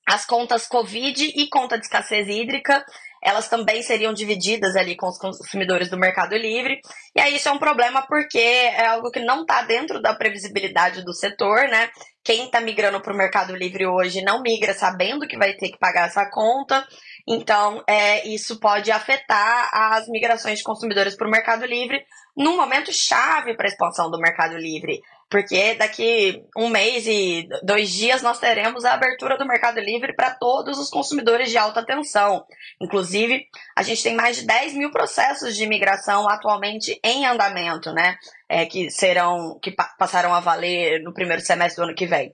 as 0.07 0.25
contas 0.25 0.67
Covid 0.67 1.33
e 1.35 1.49
conta 1.49 1.77
de 1.77 1.85
escassez 1.85 2.27
hídrica, 2.27 2.83
elas 3.27 3.49
também 3.49 3.81
seriam 3.81 4.13
divididas 4.13 4.77
ali 4.77 4.95
com 4.95 5.05
os 5.05 5.17
consumidores 5.17 5.89
do 5.89 5.97
Mercado 5.97 6.33
Livre. 6.37 6.79
E 7.13 7.19
aí 7.19 7.35
isso 7.35 7.49
é 7.49 7.51
um 7.51 7.59
problema 7.59 8.01
porque 8.07 8.37
é 8.37 8.87
algo 8.87 9.11
que 9.11 9.19
não 9.19 9.41
está 9.41 9.63
dentro 9.63 10.01
da 10.01 10.15
previsibilidade 10.15 11.03
do 11.03 11.13
setor, 11.13 11.67
né? 11.67 11.89
Quem 12.23 12.45
está 12.45 12.61
migrando 12.61 13.01
para 13.01 13.13
o 13.13 13.17
Mercado 13.17 13.53
Livre 13.53 13.85
hoje 13.85 14.21
não 14.21 14.41
migra 14.41 14.73
sabendo 14.73 15.27
que 15.27 15.37
vai 15.37 15.53
ter 15.55 15.67
que 15.67 15.77
pagar 15.77 16.07
essa 16.07 16.25
conta. 16.29 16.87
Então, 17.27 17.83
é, 17.85 18.25
isso 18.25 18.61
pode 18.61 18.91
afetar 18.91 19.69
as 19.73 20.07
migrações 20.07 20.59
de 20.59 20.63
consumidores 20.63 21.17
para 21.17 21.27
o 21.27 21.31
Mercado 21.31 21.65
Livre 21.65 22.01
num 22.35 22.55
momento 22.55 22.93
chave 22.93 23.57
para 23.57 23.67
a 23.67 23.69
expansão 23.69 24.09
do 24.09 24.19
Mercado 24.19 24.55
Livre. 24.55 25.01
Porque 25.29 25.75
daqui 25.75 26.41
um 26.55 26.69
mês 26.69 27.05
e 27.05 27.49
dois 27.61 27.89
dias 27.89 28.21
nós 28.21 28.39
teremos 28.39 28.85
a 28.85 28.93
abertura 28.93 29.37
do 29.37 29.45
Mercado 29.45 29.79
Livre 29.79 30.15
para 30.15 30.33
todos 30.35 30.79
os 30.79 30.89
consumidores 30.89 31.49
de 31.49 31.57
alta 31.57 31.85
tensão. 31.85 32.45
Inclusive, 32.81 33.45
a 33.75 33.83
gente 33.83 34.01
tem 34.01 34.15
mais 34.15 34.37
de 34.37 34.47
10 34.47 34.73
mil 34.73 34.89
processos 34.89 35.55
de 35.55 35.63
imigração 35.63 36.29
atualmente 36.29 36.97
em 37.03 37.25
andamento, 37.25 37.91
né? 37.91 38.15
É, 38.47 38.65
que 38.65 38.89
serão, 38.89 39.59
que 39.61 39.71
pa 39.71 39.93
passarão 39.99 40.33
a 40.33 40.39
valer 40.39 41.01
no 41.03 41.13
primeiro 41.13 41.41
semestre 41.41 41.81
do 41.81 41.87
ano 41.87 41.95
que 41.95 42.05
vem. 42.05 42.33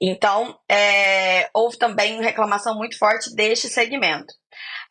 Então, 0.00 0.58
é, 0.68 1.48
houve 1.54 1.78
também 1.78 2.20
reclamação 2.20 2.76
muito 2.76 2.98
forte 2.98 3.32
deste 3.36 3.68
segmento. 3.68 4.34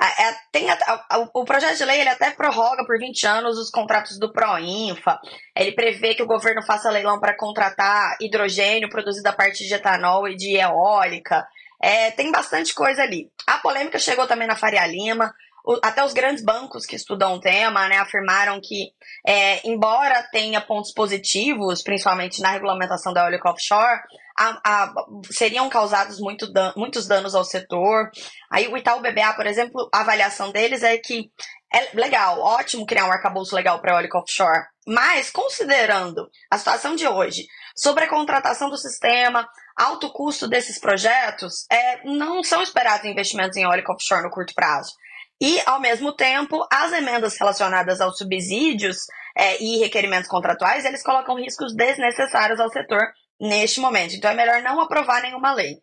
É, 0.04 0.36
tem 0.52 0.68
a, 0.68 0.78
a, 1.10 1.30
o 1.32 1.46
projeto 1.46 1.78
de 1.78 1.86
lei 1.86 2.02
ele 2.02 2.10
até 2.10 2.32
prorroga 2.32 2.84
por 2.86 2.98
20 2.98 3.28
anos 3.28 3.60
os 3.60 3.70
contratos 3.70 4.18
do 4.18 4.32
Proinfa. 4.32 5.20
Ele 5.56 5.74
prevê 5.74 6.16
que 6.16 6.24
o 6.24 6.28
governo 6.28 6.64
faça 6.64 6.90
leilão 6.90 7.20
para 7.20 7.38
contratar 7.38 8.18
hidrogênio 8.20 8.90
produzido 8.90 9.30
a 9.30 9.34
partir 9.34 9.68
de 9.68 9.76
etanol 9.76 10.28
e 10.28 10.36
de 10.36 10.58
eólica. 10.58 11.48
É, 11.80 12.10
tem 12.12 12.32
bastante 12.32 12.74
coisa 12.74 13.04
ali. 13.04 13.30
A 13.46 13.60
polêmica 13.60 14.00
chegou 14.00 14.26
também 14.26 14.48
na 14.48 14.56
Faria 14.56 14.86
Lima. 14.88 15.32
O, 15.64 15.78
até 15.84 16.04
os 16.04 16.14
grandes 16.14 16.44
bancos 16.44 16.88
que 16.88 16.96
estudam 16.96 17.36
o 17.36 17.40
tema 17.40 17.88
né, 17.88 17.98
afirmaram 17.98 18.60
que, 18.60 18.92
é, 19.26 19.68
embora 19.68 20.24
tenha 20.32 20.60
pontos 20.60 20.92
positivos, 20.92 21.84
principalmente 21.84 22.42
na 22.42 22.50
regulamentação 22.50 23.14
da 23.14 23.22
eólica 23.22 23.52
offshore, 23.52 24.02
a, 24.42 24.60
a, 24.66 24.94
seriam 25.30 25.70
causados 25.70 26.20
muito 26.20 26.52
dan 26.52 26.74
muitos 26.76 27.08
danos 27.08 27.36
ao 27.36 27.46
setor. 27.46 28.10
Aí 28.52 28.68
o 28.68 28.76
Itaú 28.76 29.00
BBA, 29.00 29.34
por 29.36 29.46
exemplo, 29.46 29.88
a 29.94 30.00
avaliação 30.00 30.52
deles 30.52 30.82
é 30.82 30.98
que 30.98 31.32
é 31.74 31.96
legal, 31.96 32.40
ótimo 32.40 32.86
criar 32.86 33.06
um 33.06 33.12
arcabouço 33.12 33.56
legal 33.56 33.80
para 33.80 33.94
eólica 33.94 34.18
offshore, 34.18 34.66
mas 34.86 35.30
considerando 35.30 36.28
a 36.50 36.58
situação 36.58 36.96
de 36.96 37.08
hoje, 37.08 37.46
sobre 37.78 38.04
a 38.04 38.10
contratação 38.10 38.70
do 38.70 38.78
sistema, 38.78 39.48
alto 39.78 40.12
custo 40.12 40.50
desses 40.50 40.80
projetos, 40.80 41.66
é, 41.72 42.04
não 42.04 42.44
são 42.44 42.62
esperados 42.62 43.06
investimentos 43.06 43.56
em 43.56 43.64
eólica 43.64 43.94
offshore 43.94 44.24
no 44.24 44.30
curto 44.30 44.54
prazo. 44.54 44.92
E, 45.40 45.62
ao 45.66 45.80
mesmo 45.80 46.14
tempo, 46.14 46.68
as 46.72 46.92
emendas 46.92 47.38
relacionadas 47.40 48.02
aos 48.02 48.18
subsídios 48.18 48.98
é, 49.36 49.62
e 49.64 49.80
requerimentos 49.80 50.30
contratuais, 50.30 50.84
eles 50.84 51.02
colocam 51.02 51.36
riscos 51.36 51.74
desnecessários 51.74 52.60
ao 52.60 52.70
setor 52.70 53.02
neste 53.42 53.80
momento. 53.80 54.14
Então, 54.14 54.30
é 54.30 54.36
melhor 54.36 54.62
não 54.62 54.80
aprovar 54.80 55.22
nenhuma 55.22 55.54
lei. 55.54 55.82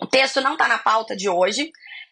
O 0.00 0.06
texto 0.06 0.40
não 0.40 0.52
está 0.52 0.68
na 0.68 0.78
pauta 0.78 1.16
de 1.16 1.28
hoje, 1.28 1.70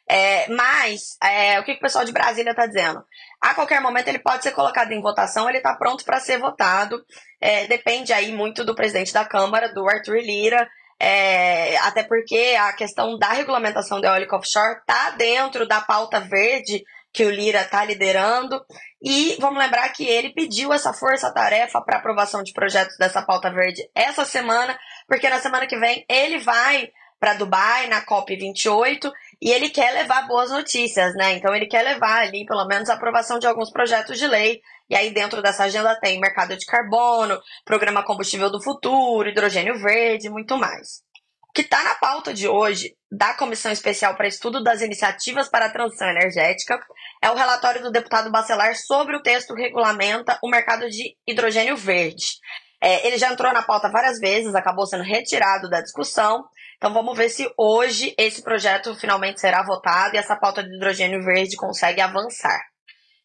é, 0.08 0.48
mas 0.48 1.16
é, 1.22 1.60
o 1.60 1.64
que, 1.64 1.72
que, 1.72 1.78
o 1.78 1.82
pessoal 1.82 2.04
de 2.04 2.12
Brasília 2.12 2.50
está 2.50 2.66
dizendo? 2.66 3.02
A 3.40 3.54
qualquer 3.54 3.80
momento 3.80 4.08
ele 4.08 4.18
pode 4.18 4.42
ser 4.42 4.50
colocado 4.50 4.90
em 4.90 5.00
votação, 5.00 5.48
ele 5.48 5.58
está 5.58 5.74
pronto 5.76 6.04
para 6.04 6.18
ser 6.18 6.38
votado. 6.38 7.04
É, 7.40 7.66
depende 7.68 8.12
aí 8.12 8.32
muito 8.32 8.64
do 8.64 8.74
presidente 8.74 9.12
da 9.12 9.24
Câmara, 9.24 9.72
do 9.72 9.88
Arthur 9.88 10.18
Lira, 10.18 10.68
é, 10.98 11.76
até 11.78 12.02
porque 12.02 12.56
a 12.60 12.72
questão 12.72 13.16
da 13.18 13.32
regulamentação 13.32 14.00
da 14.00 14.08
eólica 14.08 14.36
offshore 14.36 14.80
está 14.80 15.10
dentro 15.10 15.66
da 15.66 15.80
pauta 15.80 16.20
verde 16.20 16.84
que 17.12 17.24
o 17.24 17.30
Lira 17.30 17.62
está 17.62 17.84
liderando. 17.84 18.64
E 19.02 19.36
vamos 19.40 19.58
lembrar 19.58 19.88
que 19.90 20.06
ele 20.06 20.32
pediu 20.32 20.72
essa 20.72 20.92
força-tarefa 20.92 21.80
para 21.80 21.98
aprovação 21.98 22.42
de 22.42 22.52
projetos 22.52 22.96
dessa 22.98 23.22
pauta 23.22 23.50
verde 23.50 23.88
essa 23.94 24.24
semana, 24.24 24.78
porque 25.08 25.28
na 25.28 25.38
semana 25.38 25.66
que 25.66 25.78
vem 25.78 26.04
ele 26.08 26.38
vai 26.38 26.90
para 27.20 27.34
Dubai, 27.34 27.86
na 27.86 28.02
COP28, 28.04 29.12
e 29.42 29.50
ele 29.50 29.68
quer 29.68 29.92
levar 29.92 30.26
boas 30.26 30.50
notícias, 30.50 31.14
né? 31.14 31.34
Então 31.34 31.54
ele 31.54 31.66
quer 31.66 31.82
levar 31.82 32.22
ali, 32.22 32.46
pelo 32.46 32.66
menos, 32.66 32.88
a 32.88 32.94
aprovação 32.94 33.38
de 33.38 33.46
alguns 33.46 33.70
projetos 33.70 34.18
de 34.18 34.26
lei. 34.26 34.62
E 34.88 34.96
aí, 34.96 35.12
dentro 35.12 35.42
dessa 35.42 35.64
agenda, 35.64 35.94
tem 36.00 36.18
mercado 36.18 36.56
de 36.56 36.64
carbono, 36.64 37.38
programa 37.64 38.02
combustível 38.02 38.50
do 38.50 38.62
futuro, 38.62 39.28
hidrogênio 39.28 39.78
verde, 39.78 40.30
muito 40.30 40.56
mais. 40.56 41.02
O 41.50 41.52
que 41.52 41.62
está 41.62 41.82
na 41.82 41.96
pauta 41.96 42.32
de 42.32 42.46
hoje 42.46 42.94
da 43.10 43.34
Comissão 43.34 43.72
Especial 43.72 44.14
para 44.14 44.28
Estudo 44.28 44.62
das 44.62 44.82
Iniciativas 44.82 45.48
para 45.48 45.66
a 45.66 45.72
Transição 45.72 46.08
Energética 46.08 46.78
é 47.20 47.28
o 47.28 47.34
relatório 47.34 47.82
do 47.82 47.90
deputado 47.90 48.30
Bacelar 48.30 48.76
sobre 48.76 49.16
o 49.16 49.20
texto 49.20 49.52
que 49.56 49.62
regulamenta 49.62 50.38
o 50.44 50.48
mercado 50.48 50.88
de 50.88 51.16
hidrogênio 51.26 51.76
verde. 51.76 52.24
É, 52.80 53.04
ele 53.04 53.18
já 53.18 53.32
entrou 53.32 53.52
na 53.52 53.62
pauta 53.62 53.90
várias 53.90 54.20
vezes, 54.20 54.54
acabou 54.54 54.86
sendo 54.86 55.02
retirado 55.02 55.68
da 55.68 55.80
discussão, 55.80 56.44
então 56.76 56.94
vamos 56.94 57.18
ver 57.18 57.28
se 57.28 57.52
hoje 57.58 58.14
esse 58.16 58.44
projeto 58.44 58.94
finalmente 58.94 59.40
será 59.40 59.64
votado 59.64 60.14
e 60.14 60.18
essa 60.18 60.36
pauta 60.36 60.62
de 60.62 60.72
hidrogênio 60.76 61.24
verde 61.24 61.56
consegue 61.56 62.00
avançar. 62.00 62.60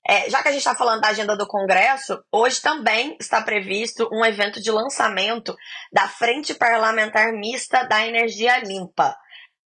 É, 0.08 0.30
já 0.30 0.42
que 0.44 0.50
a 0.50 0.52
gente 0.52 0.62
está 0.62 0.76
falando 0.76 1.02
da 1.02 1.08
agenda 1.08 1.36
do 1.36 1.48
Congresso, 1.48 2.22
hoje 2.32 2.62
também 2.62 3.18
está 3.20 3.42
previsto 3.42 4.08
um 4.14 4.24
evento 4.24 4.62
de 4.62 4.70
lançamento 4.70 5.56
da 5.92 6.08
Frente 6.08 6.54
Parlamentar 6.54 7.34
Mista 7.34 7.84
da 7.84 8.06
Energia 8.06 8.60
Limpa. 8.60 9.16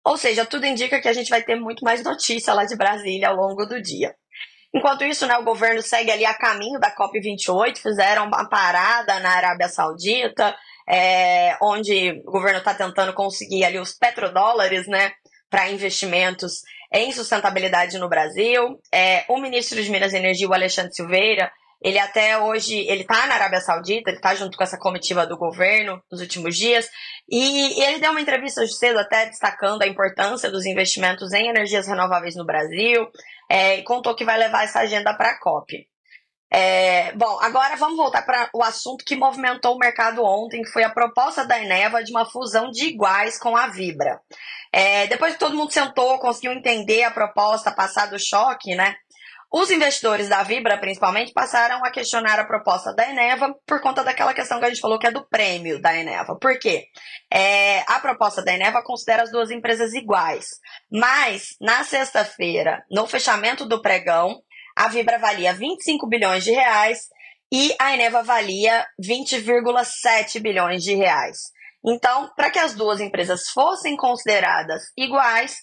Ou 0.04 0.16
seja, 0.16 0.46
tudo 0.46 0.64
indica 0.64 1.00
que 1.00 1.08
a 1.08 1.12
gente 1.12 1.28
vai 1.28 1.42
ter 1.42 1.56
muito 1.56 1.84
mais 1.84 2.04
notícia 2.04 2.54
lá 2.54 2.64
de 2.64 2.76
Brasília 2.76 3.28
ao 3.28 3.36
longo 3.36 3.66
do 3.66 3.82
dia. 3.82 4.14
Enquanto 4.72 5.04
isso, 5.04 5.26
né, 5.26 5.36
o 5.38 5.44
governo 5.44 5.82
segue 5.82 6.10
ali 6.10 6.24
a 6.24 6.34
caminho 6.34 6.78
da 6.78 6.94
COP28, 6.94 7.78
fizeram 7.78 8.26
uma 8.26 8.48
parada 8.48 9.18
na 9.18 9.30
Arábia 9.30 9.68
Saudita, 9.68 10.54
é, 10.88 11.56
onde 11.60 12.22
o 12.26 12.30
governo 12.30 12.58
está 12.58 12.74
tentando 12.74 13.12
conseguir 13.12 13.64
ali 13.64 13.78
os 13.78 13.92
petrodólares, 13.92 14.86
né, 14.86 15.12
para 15.50 15.70
investimentos 15.70 16.62
em 16.92 17.12
sustentabilidade 17.12 17.98
no 17.98 18.08
Brasil. 18.08 18.78
É, 18.92 19.24
o 19.28 19.38
ministro 19.38 19.82
de 19.82 19.90
Minas 19.90 20.12
e 20.12 20.16
Energia, 20.16 20.48
o 20.48 20.54
Alexandre 20.54 20.92
Silveira, 20.92 21.50
ele 21.80 21.98
até 21.98 22.38
hoje, 22.38 22.76
ele 22.88 23.02
está 23.02 23.26
na 23.26 23.34
Arábia 23.34 23.60
Saudita, 23.60 24.10
ele 24.10 24.16
está 24.16 24.34
junto 24.34 24.56
com 24.56 24.64
essa 24.64 24.78
comitiva 24.78 25.26
do 25.26 25.38
governo 25.38 26.02
nos 26.10 26.20
últimos 26.20 26.56
dias, 26.56 26.88
e 27.28 27.80
ele 27.82 28.00
deu 28.00 28.10
uma 28.10 28.20
entrevista 28.20 28.62
hoje 28.62 28.72
cedo 28.72 28.98
até 28.98 29.26
destacando 29.26 29.82
a 29.82 29.86
importância 29.86 30.50
dos 30.50 30.66
investimentos 30.66 31.32
em 31.32 31.48
energias 31.48 31.86
renováveis 31.86 32.34
no 32.34 32.44
Brasil, 32.44 33.06
é, 33.48 33.76
e 33.76 33.84
contou 33.84 34.16
que 34.16 34.24
vai 34.24 34.36
levar 34.36 34.64
essa 34.64 34.80
agenda 34.80 35.14
para 35.14 35.30
a 35.30 35.38
COP. 35.38 35.86
É, 36.50 37.12
bom, 37.12 37.38
agora 37.42 37.76
vamos 37.76 37.96
voltar 37.96 38.22
para 38.22 38.48
o 38.54 38.62
assunto 38.62 39.04
que 39.04 39.14
movimentou 39.14 39.76
o 39.76 39.78
mercado 39.78 40.24
ontem, 40.24 40.62
que 40.62 40.72
foi 40.72 40.82
a 40.82 40.90
proposta 40.90 41.46
da 41.46 41.62
Eneva 41.62 42.02
de 42.02 42.10
uma 42.10 42.24
fusão 42.24 42.70
de 42.70 42.86
iguais 42.86 43.38
com 43.38 43.54
a 43.54 43.68
Vibra. 43.68 44.18
É, 44.72 45.06
depois 45.06 45.34
que 45.34 45.38
todo 45.38 45.56
mundo 45.56 45.72
sentou, 45.72 46.18
conseguiu 46.18 46.52
entender 46.52 47.02
a 47.02 47.10
proposta, 47.10 47.72
passar 47.72 48.06
do 48.06 48.18
choque, 48.18 48.74
né? 48.74 48.94
Os 49.50 49.70
investidores 49.70 50.28
da 50.28 50.42
Vibra, 50.42 50.76
principalmente, 50.76 51.32
passaram 51.32 51.82
a 51.82 51.90
questionar 51.90 52.38
a 52.38 52.44
proposta 52.44 52.94
da 52.94 53.08
Eneva 53.08 53.54
por 53.66 53.80
conta 53.80 54.04
daquela 54.04 54.34
questão 54.34 54.58
que 54.58 54.66
a 54.66 54.68
gente 54.68 54.80
falou 54.80 54.98
que 54.98 55.06
é 55.06 55.10
do 55.10 55.26
prêmio 55.26 55.80
da 55.80 55.96
Eneva. 55.96 56.36
Por 56.38 56.58
quê? 56.58 56.84
É, 57.32 57.80
a 57.90 57.98
proposta 57.98 58.44
da 58.44 58.52
Eneva 58.52 58.82
considera 58.82 59.22
as 59.22 59.32
duas 59.32 59.50
empresas 59.50 59.94
iguais. 59.94 60.48
Mas, 60.92 61.56
na 61.62 61.82
sexta-feira, 61.82 62.84
no 62.90 63.06
fechamento 63.06 63.64
do 63.64 63.80
pregão, 63.80 64.38
a 64.76 64.86
Vibra 64.88 65.18
valia 65.18 65.54
25 65.54 66.06
bilhões 66.06 66.44
de 66.44 66.50
reais 66.50 67.08
e 67.50 67.74
a 67.80 67.94
Eneva 67.94 68.22
valia 68.22 68.86
20,7 69.02 70.42
bilhões 70.42 70.82
de 70.82 70.94
reais. 70.94 71.38
Então, 71.90 72.30
para 72.36 72.50
que 72.50 72.58
as 72.58 72.74
duas 72.74 73.00
empresas 73.00 73.48
fossem 73.48 73.96
consideradas 73.96 74.82
iguais, 74.96 75.56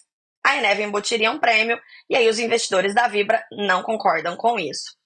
a 0.44 0.56
Eneva 0.56 0.82
embutiria 0.82 1.30
um 1.30 1.38
prêmio 1.38 1.78
e 2.10 2.16
aí 2.16 2.28
os 2.28 2.38
investidores 2.38 2.94
da 2.94 3.06
Vibra 3.06 3.44
não 3.52 3.82
concordam 3.82 4.36
com 4.36 4.58
isso. 4.58 4.96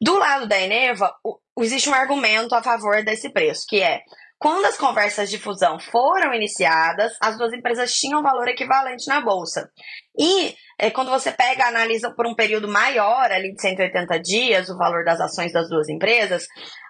Do 0.00 0.18
lado 0.18 0.46
da 0.46 0.58
Eneva, 0.58 1.14
existe 1.58 1.88
um 1.88 1.94
argumento 1.94 2.54
a 2.54 2.62
favor 2.62 3.04
desse 3.04 3.30
preço, 3.30 3.64
que 3.68 3.82
é 3.82 4.00
Quando 4.42 4.64
as 4.64 4.76
conversas 4.76 5.30
de 5.30 5.38
fusão 5.38 5.78
foram 5.78 6.34
iniciadas, 6.34 7.12
as 7.20 7.38
duas 7.38 7.52
empresas 7.52 7.94
tinham 7.94 8.24
valor 8.24 8.48
equivalente 8.48 9.06
na 9.06 9.20
bolsa. 9.20 9.70
E 10.18 10.56
é, 10.76 10.90
quando 10.90 11.12
você 11.12 11.30
pega, 11.30 11.68
analisa 11.68 12.12
por 12.12 12.26
um 12.26 12.34
período 12.34 12.66
maior, 12.66 13.30
ali 13.30 13.54
de 13.54 13.62
180 13.62 14.18
dias, 14.18 14.68
o 14.68 14.76
valor 14.76 15.04
das 15.04 15.20
ações 15.20 15.52
das 15.52 15.68
duas 15.68 15.88
empresas, 15.88 16.48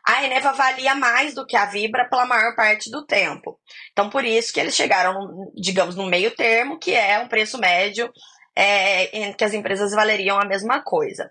a 0.08 0.24
Eneva 0.24 0.54
valia 0.54 0.94
mais 0.94 1.34
do 1.34 1.44
que 1.44 1.54
a 1.54 1.66
Vibra 1.66 2.08
pela 2.08 2.24
maior 2.24 2.56
parte 2.56 2.90
do 2.90 3.04
tempo. 3.04 3.60
Então, 3.92 4.08
por 4.08 4.24
isso 4.24 4.50
que 4.50 4.58
eles 4.58 4.74
chegaram, 4.74 5.14
digamos, 5.54 5.94
no 5.94 6.06
meio 6.06 6.30
termo, 6.30 6.78
que 6.78 6.94
é 6.94 7.18
um 7.18 7.28
preço 7.28 7.58
médio 7.58 8.10
é, 8.56 9.14
em 9.14 9.30
que 9.34 9.44
as 9.44 9.52
empresas 9.52 9.92
valeriam 9.92 10.40
a 10.40 10.46
mesma 10.46 10.82
coisa. 10.82 11.30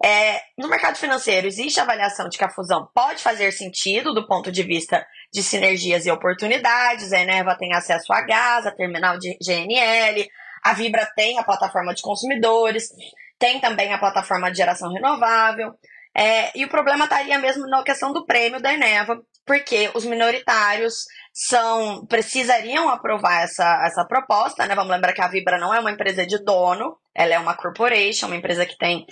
É, 0.00 0.42
no 0.56 0.68
mercado 0.68 0.96
financeiro, 0.96 1.48
existe 1.48 1.80
a 1.80 1.82
avaliação 1.82 2.28
de 2.28 2.38
que 2.38 2.44
a 2.44 2.50
fusão 2.50 2.88
pode 2.94 3.20
fazer 3.20 3.50
sentido 3.50 4.14
do 4.14 4.28
ponto 4.28 4.52
de 4.52 4.62
vista 4.62 5.04
de 5.32 5.42
sinergias 5.42 6.06
e 6.06 6.10
oportunidades. 6.10 7.12
A 7.12 7.20
Eneva 7.20 7.56
tem 7.56 7.74
acesso 7.74 8.12
a 8.12 8.20
gás, 8.22 8.66
a 8.66 8.70
terminal 8.70 9.18
de 9.18 9.36
GNL, 9.40 10.28
a 10.64 10.72
Vibra 10.72 11.06
tem 11.14 11.38
a 11.38 11.44
plataforma 11.44 11.94
de 11.94 12.02
consumidores, 12.02 12.88
tem 13.38 13.60
também 13.60 13.92
a 13.92 13.98
plataforma 13.98 14.50
de 14.50 14.56
geração 14.56 14.92
renovável. 14.92 15.74
É, 16.16 16.56
e 16.58 16.64
o 16.64 16.68
problema 16.68 17.04
estaria 17.04 17.38
mesmo 17.38 17.66
na 17.66 17.82
questão 17.82 18.12
do 18.12 18.24
prêmio 18.24 18.60
da 18.60 18.72
Eneva, 18.72 19.20
porque 19.46 19.90
os 19.94 20.04
minoritários 20.04 21.04
são 21.32 22.04
precisariam 22.06 22.88
aprovar 22.88 23.42
essa, 23.42 23.82
essa 23.86 24.04
proposta, 24.06 24.66
né? 24.66 24.74
Vamos 24.74 24.90
lembrar 24.90 25.12
que 25.12 25.20
a 25.20 25.28
Vibra 25.28 25.58
não 25.58 25.72
é 25.72 25.78
uma 25.78 25.90
empresa 25.90 26.26
de 26.26 26.42
dono, 26.42 26.98
ela 27.14 27.34
é 27.34 27.38
uma 27.38 27.54
corporation, 27.54 28.26
uma 28.26 28.36
empresa 28.36 28.66
que 28.66 28.76
tem 28.76 29.06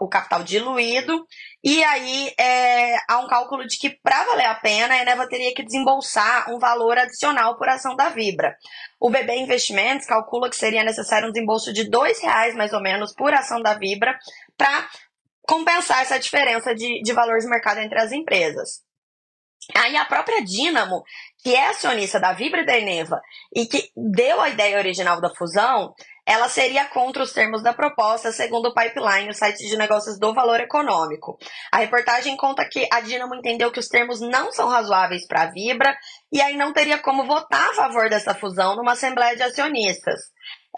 o 0.00 0.08
capital 0.08 0.42
diluído, 0.42 1.24
e 1.64 1.82
aí 1.84 2.32
é, 2.38 2.96
há 3.08 3.18
um 3.20 3.28
cálculo 3.28 3.64
de 3.64 3.78
que 3.78 3.90
para 3.90 4.24
valer 4.24 4.46
a 4.46 4.56
pena 4.56 4.94
a 4.94 4.98
Eneva 4.98 5.28
teria 5.28 5.54
que 5.54 5.64
desembolsar 5.64 6.52
um 6.52 6.58
valor 6.58 6.98
adicional 6.98 7.56
por 7.56 7.68
ação 7.68 7.96
da 7.96 8.08
Vibra. 8.08 8.56
O 9.00 9.08
BB 9.08 9.36
Investimentos 9.36 10.06
calcula 10.06 10.50
que 10.50 10.56
seria 10.56 10.84
necessário 10.84 11.28
um 11.28 11.32
desembolso 11.32 11.72
de 11.72 11.82
R$ 11.82 12.12
reais 12.22 12.54
mais 12.56 12.72
ou 12.72 12.82
menos 12.82 13.14
por 13.14 13.32
ação 13.32 13.62
da 13.62 13.74
Vibra 13.74 14.18
para 14.56 14.88
compensar 15.42 16.02
essa 16.02 16.18
diferença 16.18 16.74
de, 16.74 17.00
de 17.02 17.12
valores 17.12 17.44
de 17.44 17.50
mercado 17.50 17.78
entre 17.78 18.00
as 18.00 18.12
empresas. 18.12 18.87
Aí 19.76 19.96
a 19.96 20.04
própria 20.04 20.42
Dynamo, 20.42 21.02
que 21.42 21.54
é 21.54 21.68
acionista 21.68 22.18
da 22.18 22.32
Vibra 22.32 22.62
e 22.62 22.66
da 22.66 22.78
Eneva 22.78 23.20
e 23.54 23.66
que 23.66 23.90
deu 23.96 24.40
a 24.40 24.48
ideia 24.48 24.78
original 24.78 25.20
da 25.20 25.34
fusão, 25.34 25.94
ela 26.28 26.48
seria 26.48 26.84
contra 26.84 27.22
os 27.22 27.32
termos 27.32 27.62
da 27.62 27.72
proposta, 27.72 28.30
segundo 28.30 28.66
o 28.66 28.74
Pipeline, 28.74 29.30
o 29.30 29.34
site 29.34 29.66
de 29.66 29.78
negócios 29.78 30.18
do 30.18 30.34
valor 30.34 30.60
econômico. 30.60 31.38
A 31.72 31.78
reportagem 31.78 32.36
conta 32.36 32.68
que 32.68 32.86
a 32.92 33.00
Dynamo 33.00 33.34
entendeu 33.34 33.70
que 33.72 33.80
os 33.80 33.88
termos 33.88 34.20
não 34.20 34.52
são 34.52 34.68
razoáveis 34.68 35.26
para 35.26 35.44
a 35.44 35.50
Vibra 35.50 35.96
e 36.30 36.42
aí 36.42 36.54
não 36.54 36.72
teria 36.72 36.98
como 36.98 37.24
votar 37.24 37.70
a 37.70 37.74
favor 37.74 38.10
dessa 38.10 38.34
fusão 38.34 38.76
numa 38.76 38.92
assembleia 38.92 39.36
de 39.36 39.42
acionistas. 39.42 40.20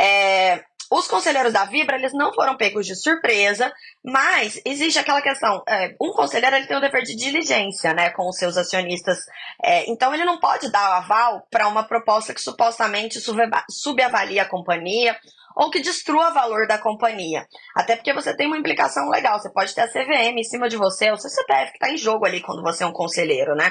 É, 0.01 0.65
os 0.91 1.07
conselheiros 1.07 1.53
da 1.53 1.65
Vibra, 1.65 1.97
eles 1.97 2.13
não 2.13 2.33
foram 2.35 2.57
pegos 2.57 2.85
de 2.85 2.97
surpresa, 2.97 3.73
mas 4.05 4.61
existe 4.65 4.99
aquela 4.99 5.23
questão, 5.23 5.63
é, 5.69 5.95
um 6.01 6.13
conselheiro 6.13 6.57
ele 6.57 6.67
tem 6.67 6.77
o 6.77 6.81
dever 6.81 7.05
de 7.05 7.15
diligência, 7.15 7.95
né, 7.95 8.11
com 8.11 8.29
os 8.29 8.37
seus 8.37 8.57
acionistas, 8.57 9.19
é, 9.63 9.89
então 9.89 10.13
ele 10.13 10.25
não 10.25 10.41
pode 10.41 10.71
dar 10.71 10.91
o 10.91 10.95
aval 10.95 11.47
para 11.51 11.69
uma 11.69 11.85
proposta 11.85 12.35
que 12.35 12.41
supostamente 12.41 13.23
subavalia 13.71 14.43
a 14.43 14.49
companhia 14.49 15.17
ou 15.61 15.71
que 15.71 15.79
destrua 15.79 16.31
valor 16.31 16.67
da 16.67 16.79
companhia. 16.79 17.47
Até 17.77 17.95
porque 17.95 18.15
você 18.15 18.35
tem 18.35 18.47
uma 18.47 18.57
implicação 18.57 19.11
legal, 19.11 19.39
você 19.39 19.53
pode 19.53 19.75
ter 19.75 19.83
a 19.83 19.89
CVM 19.89 20.39
em 20.39 20.43
cima 20.43 20.71
de 20.71 20.77
você, 20.79 21.11
ou 21.11 21.19
seu 21.19 21.29
CPF 21.29 21.73
que 21.73 21.77
está 21.77 21.91
em 21.91 21.99
jogo 21.99 22.25
ali 22.25 22.41
quando 22.41 22.63
você 22.63 22.83
é 22.83 22.87
um 22.87 22.95
conselheiro, 22.95 23.55
né? 23.55 23.71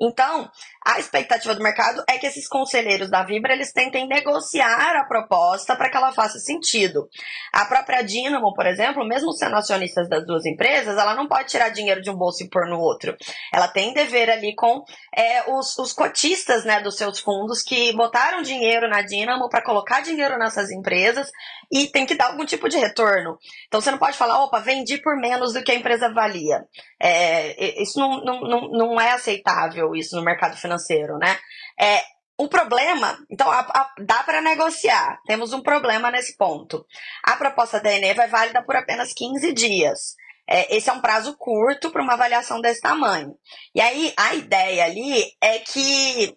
Então, 0.00 0.48
a 0.86 0.98
expectativa 0.98 1.54
do 1.54 1.62
mercado 1.62 2.02
é 2.08 2.18
que 2.18 2.26
esses 2.26 2.46
conselheiros 2.48 3.10
da 3.10 3.24
Vibra 3.24 3.52
eles 3.52 3.72
tentem 3.72 4.06
negociar 4.06 4.96
a 4.96 5.04
proposta 5.04 5.74
para 5.74 5.90
que 5.90 5.96
ela 5.96 6.12
faça 6.12 6.38
sentido. 6.38 7.08
A 7.52 7.64
própria 7.64 8.02
Dynamo, 8.02 8.54
por 8.54 8.66
exemplo, 8.66 9.06
mesmo 9.06 9.32
sendo 9.32 9.56
acionistas 9.56 10.08
das 10.08 10.26
duas 10.26 10.44
empresas, 10.44 10.98
ela 10.98 11.14
não 11.14 11.26
pode 11.26 11.48
tirar 11.48 11.70
dinheiro 11.70 12.02
de 12.02 12.10
um 12.10 12.16
bolso 12.16 12.44
e 12.44 12.48
pôr 12.48 12.66
no 12.66 12.78
outro. 12.78 13.16
Ela 13.52 13.68
tem 13.68 13.94
dever 13.94 14.30
ali 14.30 14.54
com 14.54 14.84
é, 15.14 15.50
os, 15.50 15.78
os 15.78 15.92
cotistas 15.92 16.64
né, 16.64 16.80
dos 16.80 16.96
seus 16.96 17.18
fundos 17.18 17.62
que 17.62 17.94
botaram 17.94 18.42
dinheiro 18.42 18.88
na 18.88 19.02
Dynamo 19.02 19.48
para 19.48 19.64
colocar 19.64 20.02
dinheiro 20.02 20.38
nessas 20.38 20.70
empresas 20.70 21.25
e 21.70 21.86
tem 21.88 22.06
que 22.06 22.14
dar 22.14 22.26
algum 22.26 22.44
tipo 22.44 22.68
de 22.68 22.76
retorno. 22.76 23.38
Então 23.66 23.80
você 23.80 23.90
não 23.90 23.98
pode 23.98 24.16
falar, 24.16 24.42
opa, 24.44 24.60
vendi 24.60 24.98
por 24.98 25.16
menos 25.16 25.52
do 25.52 25.62
que 25.62 25.72
a 25.72 25.74
empresa 25.74 26.12
valia. 26.12 26.64
É, 27.00 27.82
isso 27.82 27.98
não, 27.98 28.20
não, 28.22 28.68
não 28.68 29.00
é 29.00 29.12
aceitável, 29.12 29.94
isso 29.94 30.16
no 30.16 30.22
mercado 30.22 30.56
financeiro, 30.56 31.18
né? 31.18 31.38
É, 31.80 32.02
o 32.38 32.48
problema, 32.48 33.18
então 33.30 33.50
a, 33.50 33.60
a, 33.60 33.94
dá 34.00 34.22
para 34.22 34.40
negociar. 34.40 35.18
Temos 35.26 35.52
um 35.52 35.62
problema 35.62 36.10
nesse 36.10 36.36
ponto. 36.36 36.84
A 37.24 37.36
proposta 37.36 37.80
da 37.80 37.92
Eneva 37.92 38.24
é 38.24 38.28
válida 38.28 38.62
por 38.62 38.76
apenas 38.76 39.12
15 39.14 39.52
dias. 39.52 40.14
É, 40.48 40.76
esse 40.76 40.88
é 40.88 40.92
um 40.92 41.00
prazo 41.00 41.36
curto 41.36 41.90
para 41.90 42.02
uma 42.02 42.12
avaliação 42.12 42.60
desse 42.60 42.80
tamanho. 42.80 43.36
E 43.74 43.80
aí 43.80 44.12
a 44.16 44.34
ideia 44.34 44.84
ali 44.84 45.32
é 45.40 45.58
que 45.58 46.36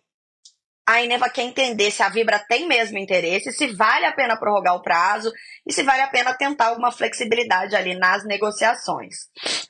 a 0.89 1.04
Eneva 1.04 1.30
quer 1.30 1.43
entender 1.43 1.91
se 1.91 2.02
a 2.02 2.10
Vibra 2.10 2.43
tem 2.49 2.67
mesmo 2.67 2.97
interesse, 2.97 3.52
se 3.52 3.67
vale 3.67 4.08
a 4.08 4.12
pena 4.12 4.36
prorrogar 4.36 4.73
o 4.73 4.82
prazo 4.82 5.32
e 5.63 5.71
se 5.71 5.84
vale 5.84 6.02
a 6.02 6.08
pena 6.08 6.34
tentar 6.34 6.69
alguma 6.69 6.91
flexibilidade 6.91 7.75
ali 7.75 7.93
nas 7.93 8.25
negociações. 8.25 9.28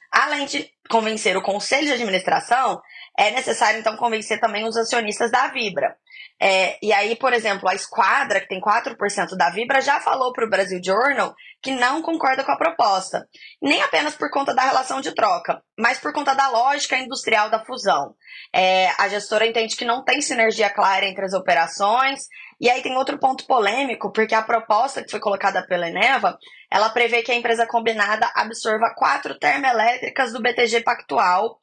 Além 0.09 0.45
de 0.45 0.71
convencer 0.89 1.35
o 1.35 1.41
conselho 1.41 1.87
de 1.87 1.91
administração, 1.91 2.81
é 3.17 3.31
necessário 3.31 3.81
então 3.81 3.97
convencer 3.97 4.39
também 4.39 4.65
os 4.65 4.77
acionistas 4.77 5.29
da 5.29 5.49
Vibra. 5.49 5.93
É, 6.41 6.77
e 6.81 6.93
aí, 6.93 7.17
por 7.17 7.33
exemplo, 7.33 7.67
a 7.67 7.75
Esquadra, 7.75 8.39
que 8.39 8.47
tem 8.47 8.61
4% 8.61 9.35
da 9.37 9.49
Vibra, 9.49 9.81
já 9.81 9.99
falou 9.99 10.31
para 10.31 10.45
o 10.45 10.49
Brasil 10.49 10.79
Journal 10.81 11.35
que 11.61 11.71
não 11.71 12.01
concorda 12.01 12.43
com 12.43 12.51
a 12.51 12.57
proposta. 12.57 13.27
Nem 13.61 13.81
apenas 13.81 14.15
por 14.15 14.29
conta 14.29 14.53
da 14.53 14.63
relação 14.63 15.01
de 15.01 15.13
troca, 15.13 15.61
mas 15.77 15.99
por 15.99 16.13
conta 16.13 16.33
da 16.33 16.49
lógica 16.49 16.97
industrial 16.97 17.49
da 17.49 17.63
fusão. 17.63 18.15
É, 18.53 18.89
a 18.97 19.07
gestora 19.07 19.45
entende 19.45 19.75
que 19.75 19.85
não 19.85 20.03
tem 20.03 20.21
sinergia 20.21 20.69
clara 20.69 21.05
entre 21.05 21.25
as 21.25 21.33
operações. 21.33 22.21
E 22.61 22.69
aí 22.69 22.81
tem 22.81 22.95
outro 22.97 23.17
ponto 23.17 23.45
polêmico, 23.45 24.11
porque 24.11 24.35
a 24.35 24.41
proposta 24.41 25.03
que 25.03 25.11
foi 25.11 25.19
colocada 25.19 25.65
pela 25.65 25.87
Eneva, 25.87 26.37
ela 26.71 26.89
prevê 26.89 27.21
que 27.21 27.31
a 27.31 27.35
empresa 27.35 27.67
combinada 27.67 28.29
absorva 28.35 28.93
quatro 28.95 29.37
termoelétricas 29.37 30.33
do 30.33 30.41
BTG 30.41 30.81
Pactual, 30.81 31.57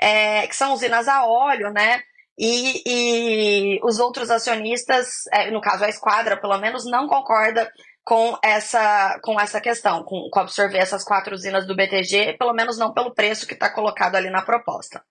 é, 0.00 0.46
que 0.46 0.56
são 0.56 0.72
usinas 0.72 1.08
a 1.08 1.24
óleo, 1.26 1.70
né? 1.72 2.02
E, 2.38 2.82
e 2.86 3.80
os 3.84 3.98
outros 3.98 4.30
acionistas, 4.30 5.08
é, 5.30 5.50
no 5.50 5.60
caso 5.60 5.84
a 5.84 5.88
esquadra, 5.88 6.40
pelo 6.40 6.58
menos, 6.58 6.84
não 6.86 7.06
concorda 7.06 7.70
com 8.04 8.36
essa, 8.42 9.18
com 9.22 9.38
essa 9.38 9.60
questão, 9.60 10.02
com, 10.02 10.28
com 10.30 10.40
absorver 10.40 10.78
essas 10.78 11.04
quatro 11.04 11.34
usinas 11.34 11.66
do 11.66 11.76
BTG, 11.76 12.36
pelo 12.38 12.52
menos 12.52 12.78
não 12.78 12.92
pelo 12.92 13.14
preço 13.14 13.46
que 13.46 13.54
está 13.54 13.70
colocado 13.70 14.16
ali 14.16 14.30
na 14.30 14.42
proposta. 14.42 15.02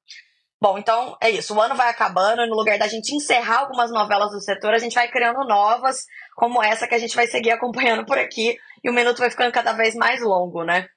Bom, 0.61 0.77
então 0.77 1.15
é 1.21 1.29
isso. 1.29 1.55
O 1.55 1.61
ano 1.61 1.73
vai 1.73 1.89
acabando 1.89 2.41
e 2.41 2.49
no 2.49 2.55
lugar 2.55 2.77
da 2.77 2.87
gente 2.87 3.15
encerrar 3.15 3.59
algumas 3.59 3.89
novelas 3.91 4.31
do 4.31 4.41
setor, 4.41 4.73
a 4.73 4.77
gente 4.77 4.93
vai 4.93 5.07
criando 5.07 5.47
novas, 5.47 6.05
como 6.35 6.61
essa 6.61 6.85
que 6.85 6.95
a 6.95 6.97
gente 6.97 7.15
vai 7.15 7.27
seguir 7.27 7.51
acompanhando 7.51 8.05
por 8.05 8.17
aqui. 8.19 8.57
E 8.83 8.89
o 8.89 8.93
minuto 8.93 9.19
vai 9.19 9.29
ficando 9.29 9.53
cada 9.53 9.71
vez 9.71 9.95
mais 9.95 10.21
longo, 10.21 10.65
né? 10.65 10.87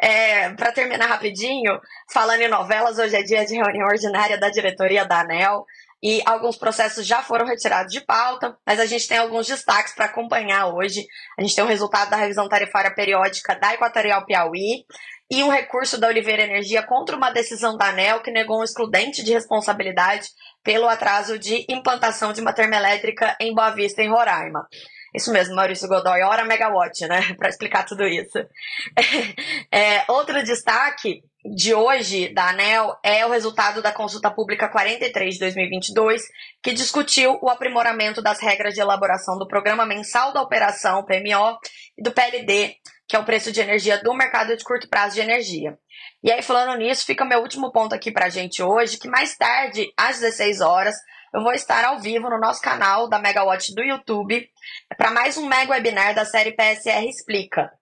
É, 0.00 0.50
Para 0.54 0.72
terminar 0.72 1.06
rapidinho, 1.06 1.80
falando 2.12 2.40
em 2.40 2.48
novelas, 2.48 2.98
hoje 2.98 3.14
é 3.14 3.22
dia 3.22 3.46
de 3.46 3.54
reunião 3.54 3.86
ordinária 3.86 4.38
da 4.38 4.50
diretoria 4.50 5.04
da 5.04 5.20
ANEL 5.20 5.64
e 6.02 6.20
alguns 6.26 6.56
processos 6.56 7.06
já 7.06 7.22
foram 7.22 7.46
retirados 7.46 7.92
de 7.92 8.00
pauta, 8.00 8.56
mas 8.66 8.80
a 8.80 8.86
gente 8.86 9.06
tem 9.06 9.18
alguns 9.18 9.46
destaques 9.46 9.94
para 9.94 10.06
acompanhar 10.06 10.66
hoje. 10.66 11.06
A 11.38 11.42
gente 11.42 11.54
tem 11.54 11.62
o 11.64 11.68
resultado 11.68 12.10
da 12.10 12.16
revisão 12.16 12.48
tarifária 12.48 12.92
periódica 12.92 13.54
da 13.54 13.74
Equatorial 13.74 14.26
Piauí 14.26 14.84
e 15.30 15.42
um 15.44 15.48
recurso 15.48 15.98
da 15.98 16.08
Oliveira 16.08 16.42
Energia 16.42 16.82
contra 16.82 17.16
uma 17.16 17.30
decisão 17.30 17.76
da 17.76 17.90
ANEL 17.90 18.20
que 18.20 18.32
negou 18.32 18.60
um 18.60 18.64
excludente 18.64 19.24
de 19.24 19.32
responsabilidade 19.32 20.28
pelo 20.64 20.88
atraso 20.88 21.38
de 21.38 21.64
implantação 21.68 22.32
de 22.32 22.40
uma 22.40 22.52
termoelétrica 22.52 23.36
em 23.40 23.54
Boa 23.54 23.70
Vista, 23.70 24.02
em 24.02 24.10
Roraima. 24.10 24.66
Isso 25.14 25.30
mesmo, 25.30 25.54
Maurício 25.54 25.88
Godoy, 25.88 26.22
hora 26.22 26.44
megawatt, 26.44 27.06
né? 27.06 27.34
Para 27.38 27.48
explicar 27.48 27.84
tudo 27.84 28.04
isso. 28.04 28.38
É, 29.74 30.04
outro 30.08 30.42
destaque 30.42 31.22
de 31.44 31.74
hoje 31.74 32.32
da 32.32 32.50
ANEL 32.50 32.96
é 33.02 33.26
o 33.26 33.30
resultado 33.30 33.82
da 33.82 33.90
consulta 33.90 34.30
pública 34.30 34.68
43 34.68 35.34
de 35.34 35.40
2022, 35.40 36.22
que 36.62 36.72
discutiu 36.72 37.38
o 37.42 37.48
aprimoramento 37.48 38.22
das 38.22 38.40
regras 38.40 38.74
de 38.74 38.80
elaboração 38.80 39.36
do 39.38 39.48
Programa 39.48 39.84
Mensal 39.84 40.32
da 40.32 40.40
Operação, 40.40 41.04
PMO, 41.04 41.58
e 41.98 42.02
do 42.02 42.12
PLD, 42.12 42.76
que 43.08 43.16
é 43.16 43.18
o 43.18 43.24
preço 43.24 43.50
de 43.50 43.60
energia 43.60 44.00
do 44.02 44.14
mercado 44.14 44.56
de 44.56 44.62
curto 44.62 44.88
prazo 44.88 45.16
de 45.16 45.20
energia. 45.20 45.76
E 46.22 46.30
aí, 46.30 46.42
falando 46.42 46.78
nisso, 46.78 47.04
fica 47.04 47.24
meu 47.24 47.40
último 47.40 47.72
ponto 47.72 47.94
aqui 47.94 48.12
para 48.12 48.26
a 48.26 48.30
gente 48.30 48.62
hoje, 48.62 48.96
que 48.96 49.08
mais 49.08 49.36
tarde, 49.36 49.92
às 49.96 50.20
16 50.20 50.60
horas, 50.60 50.94
eu 51.34 51.42
vou 51.42 51.52
estar 51.52 51.84
ao 51.84 51.98
vivo 51.98 52.30
no 52.30 52.38
nosso 52.38 52.60
canal 52.60 53.08
da 53.08 53.18
Megawatt 53.18 53.74
do 53.74 53.82
YouTube 53.82 54.48
para 54.96 55.10
mais 55.10 55.36
um 55.36 55.46
mega 55.46 55.72
webinar 55.72 56.14
da 56.14 56.24
série 56.24 56.52
PSR 56.52 57.08
Explica. 57.08 57.81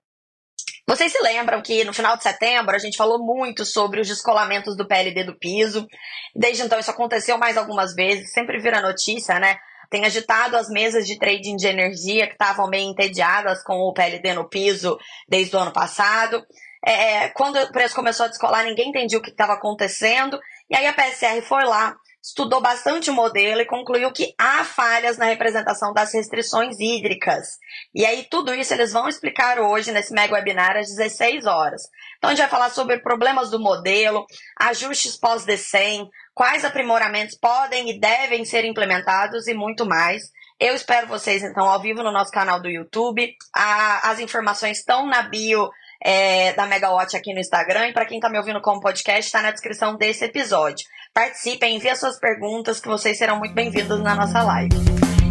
Vocês 0.90 1.12
se 1.12 1.22
lembram 1.22 1.62
que 1.62 1.84
no 1.84 1.94
final 1.94 2.16
de 2.16 2.24
setembro 2.24 2.74
a 2.74 2.78
gente 2.80 2.96
falou 2.96 3.24
muito 3.24 3.64
sobre 3.64 4.00
os 4.00 4.08
descolamentos 4.08 4.76
do 4.76 4.88
PLD 4.88 5.22
do 5.22 5.38
piso. 5.38 5.86
Desde 6.34 6.64
então 6.64 6.80
isso 6.80 6.90
aconteceu 6.90 7.38
mais 7.38 7.56
algumas 7.56 7.94
vezes, 7.94 8.32
sempre 8.32 8.58
vira 8.58 8.80
notícia, 8.80 9.38
né? 9.38 9.56
Tem 9.88 10.04
agitado 10.04 10.56
as 10.56 10.68
mesas 10.68 11.06
de 11.06 11.16
trading 11.16 11.54
de 11.54 11.68
energia 11.68 12.26
que 12.26 12.32
estavam 12.32 12.68
meio 12.68 12.90
entediadas 12.90 13.62
com 13.62 13.74
o 13.74 13.92
PLD 13.92 14.34
no 14.34 14.48
piso 14.48 14.98
desde 15.28 15.54
o 15.54 15.60
ano 15.60 15.72
passado. 15.72 16.44
É, 16.84 17.28
quando 17.28 17.56
o 17.56 17.70
preço 17.70 17.94
começou 17.94 18.26
a 18.26 18.28
descolar, 18.28 18.64
ninguém 18.64 18.88
entendia 18.88 19.18
o 19.18 19.22
que 19.22 19.30
estava 19.30 19.52
acontecendo. 19.52 20.40
E 20.68 20.74
aí 20.74 20.88
a 20.88 20.92
PSR 20.92 21.40
foi 21.42 21.62
lá, 21.66 21.94
estudou 22.22 22.60
bastante 22.60 23.10
o 23.10 23.14
modelo 23.14 23.60
e 23.60 23.66
concluiu 23.66 24.12
que 24.12 24.34
há 24.38 24.64
falhas 24.64 25.16
na 25.16 25.24
representação 25.24 25.92
das 25.92 26.12
restrições 26.12 26.78
hídricas. 26.78 27.58
E 27.94 28.04
aí, 28.04 28.26
tudo 28.30 28.54
isso 28.54 28.74
eles 28.74 28.92
vão 28.92 29.08
explicar 29.08 29.58
hoje 29.58 29.90
nesse 29.92 30.12
mega 30.12 30.34
webinar 30.34 30.76
às 30.76 30.88
16 30.88 31.46
horas. 31.46 31.82
Então, 32.18 32.28
a 32.28 32.34
gente 32.34 32.42
vai 32.42 32.50
falar 32.50 32.70
sobre 32.70 32.98
problemas 32.98 33.50
do 33.50 33.58
modelo, 33.58 34.26
ajustes 34.58 35.16
pós-DECEM, 35.16 36.08
quais 36.34 36.64
aprimoramentos 36.64 37.36
podem 37.38 37.90
e 37.90 37.98
devem 37.98 38.44
ser 38.44 38.64
implementados 38.64 39.48
e 39.48 39.54
muito 39.54 39.86
mais. 39.86 40.22
Eu 40.60 40.74
espero 40.74 41.06
vocês, 41.06 41.42
então, 41.42 41.66
ao 41.66 41.80
vivo 41.80 42.02
no 42.02 42.12
nosso 42.12 42.30
canal 42.30 42.60
do 42.60 42.68
YouTube. 42.68 43.34
A, 43.54 44.10
as 44.10 44.20
informações 44.20 44.78
estão 44.78 45.06
na 45.06 45.22
bio 45.22 45.70
é, 46.02 46.52
da 46.52 46.66
Megawatt 46.66 47.16
aqui 47.16 47.32
no 47.32 47.40
Instagram. 47.40 47.88
E 47.88 47.92
para 47.92 48.04
quem 48.04 48.18
está 48.18 48.28
me 48.28 48.38
ouvindo 48.38 48.60
como 48.60 48.80
podcast, 48.80 49.26
está 49.26 49.40
na 49.40 49.50
descrição 49.50 49.96
desse 49.96 50.24
episódio. 50.24 50.86
Participem, 51.14 51.76
enviem 51.76 51.96
suas 51.96 52.18
perguntas, 52.18 52.80
que 52.80 52.88
vocês 52.88 53.18
serão 53.18 53.38
muito 53.38 53.52
bem-vindos 53.52 54.00
na 54.00 54.14
nossa 54.14 54.42
live. 54.44 54.74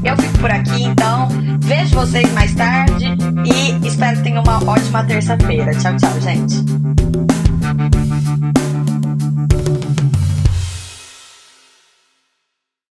Eu 0.04 0.16
fico 0.18 0.38
por 0.40 0.52
aqui, 0.52 0.84
então. 0.84 1.30
Vejo 1.62 1.96
vocês 1.96 2.30
mais 2.34 2.54
tarde 2.54 3.06
e 3.46 3.88
espero 3.88 4.18
que 4.18 4.24
tenham 4.24 4.44
uma 4.44 4.58
ótima 4.70 5.06
terça-feira. 5.06 5.72
Tchau, 5.76 5.96
tchau, 5.96 6.20
gente. 6.20 6.99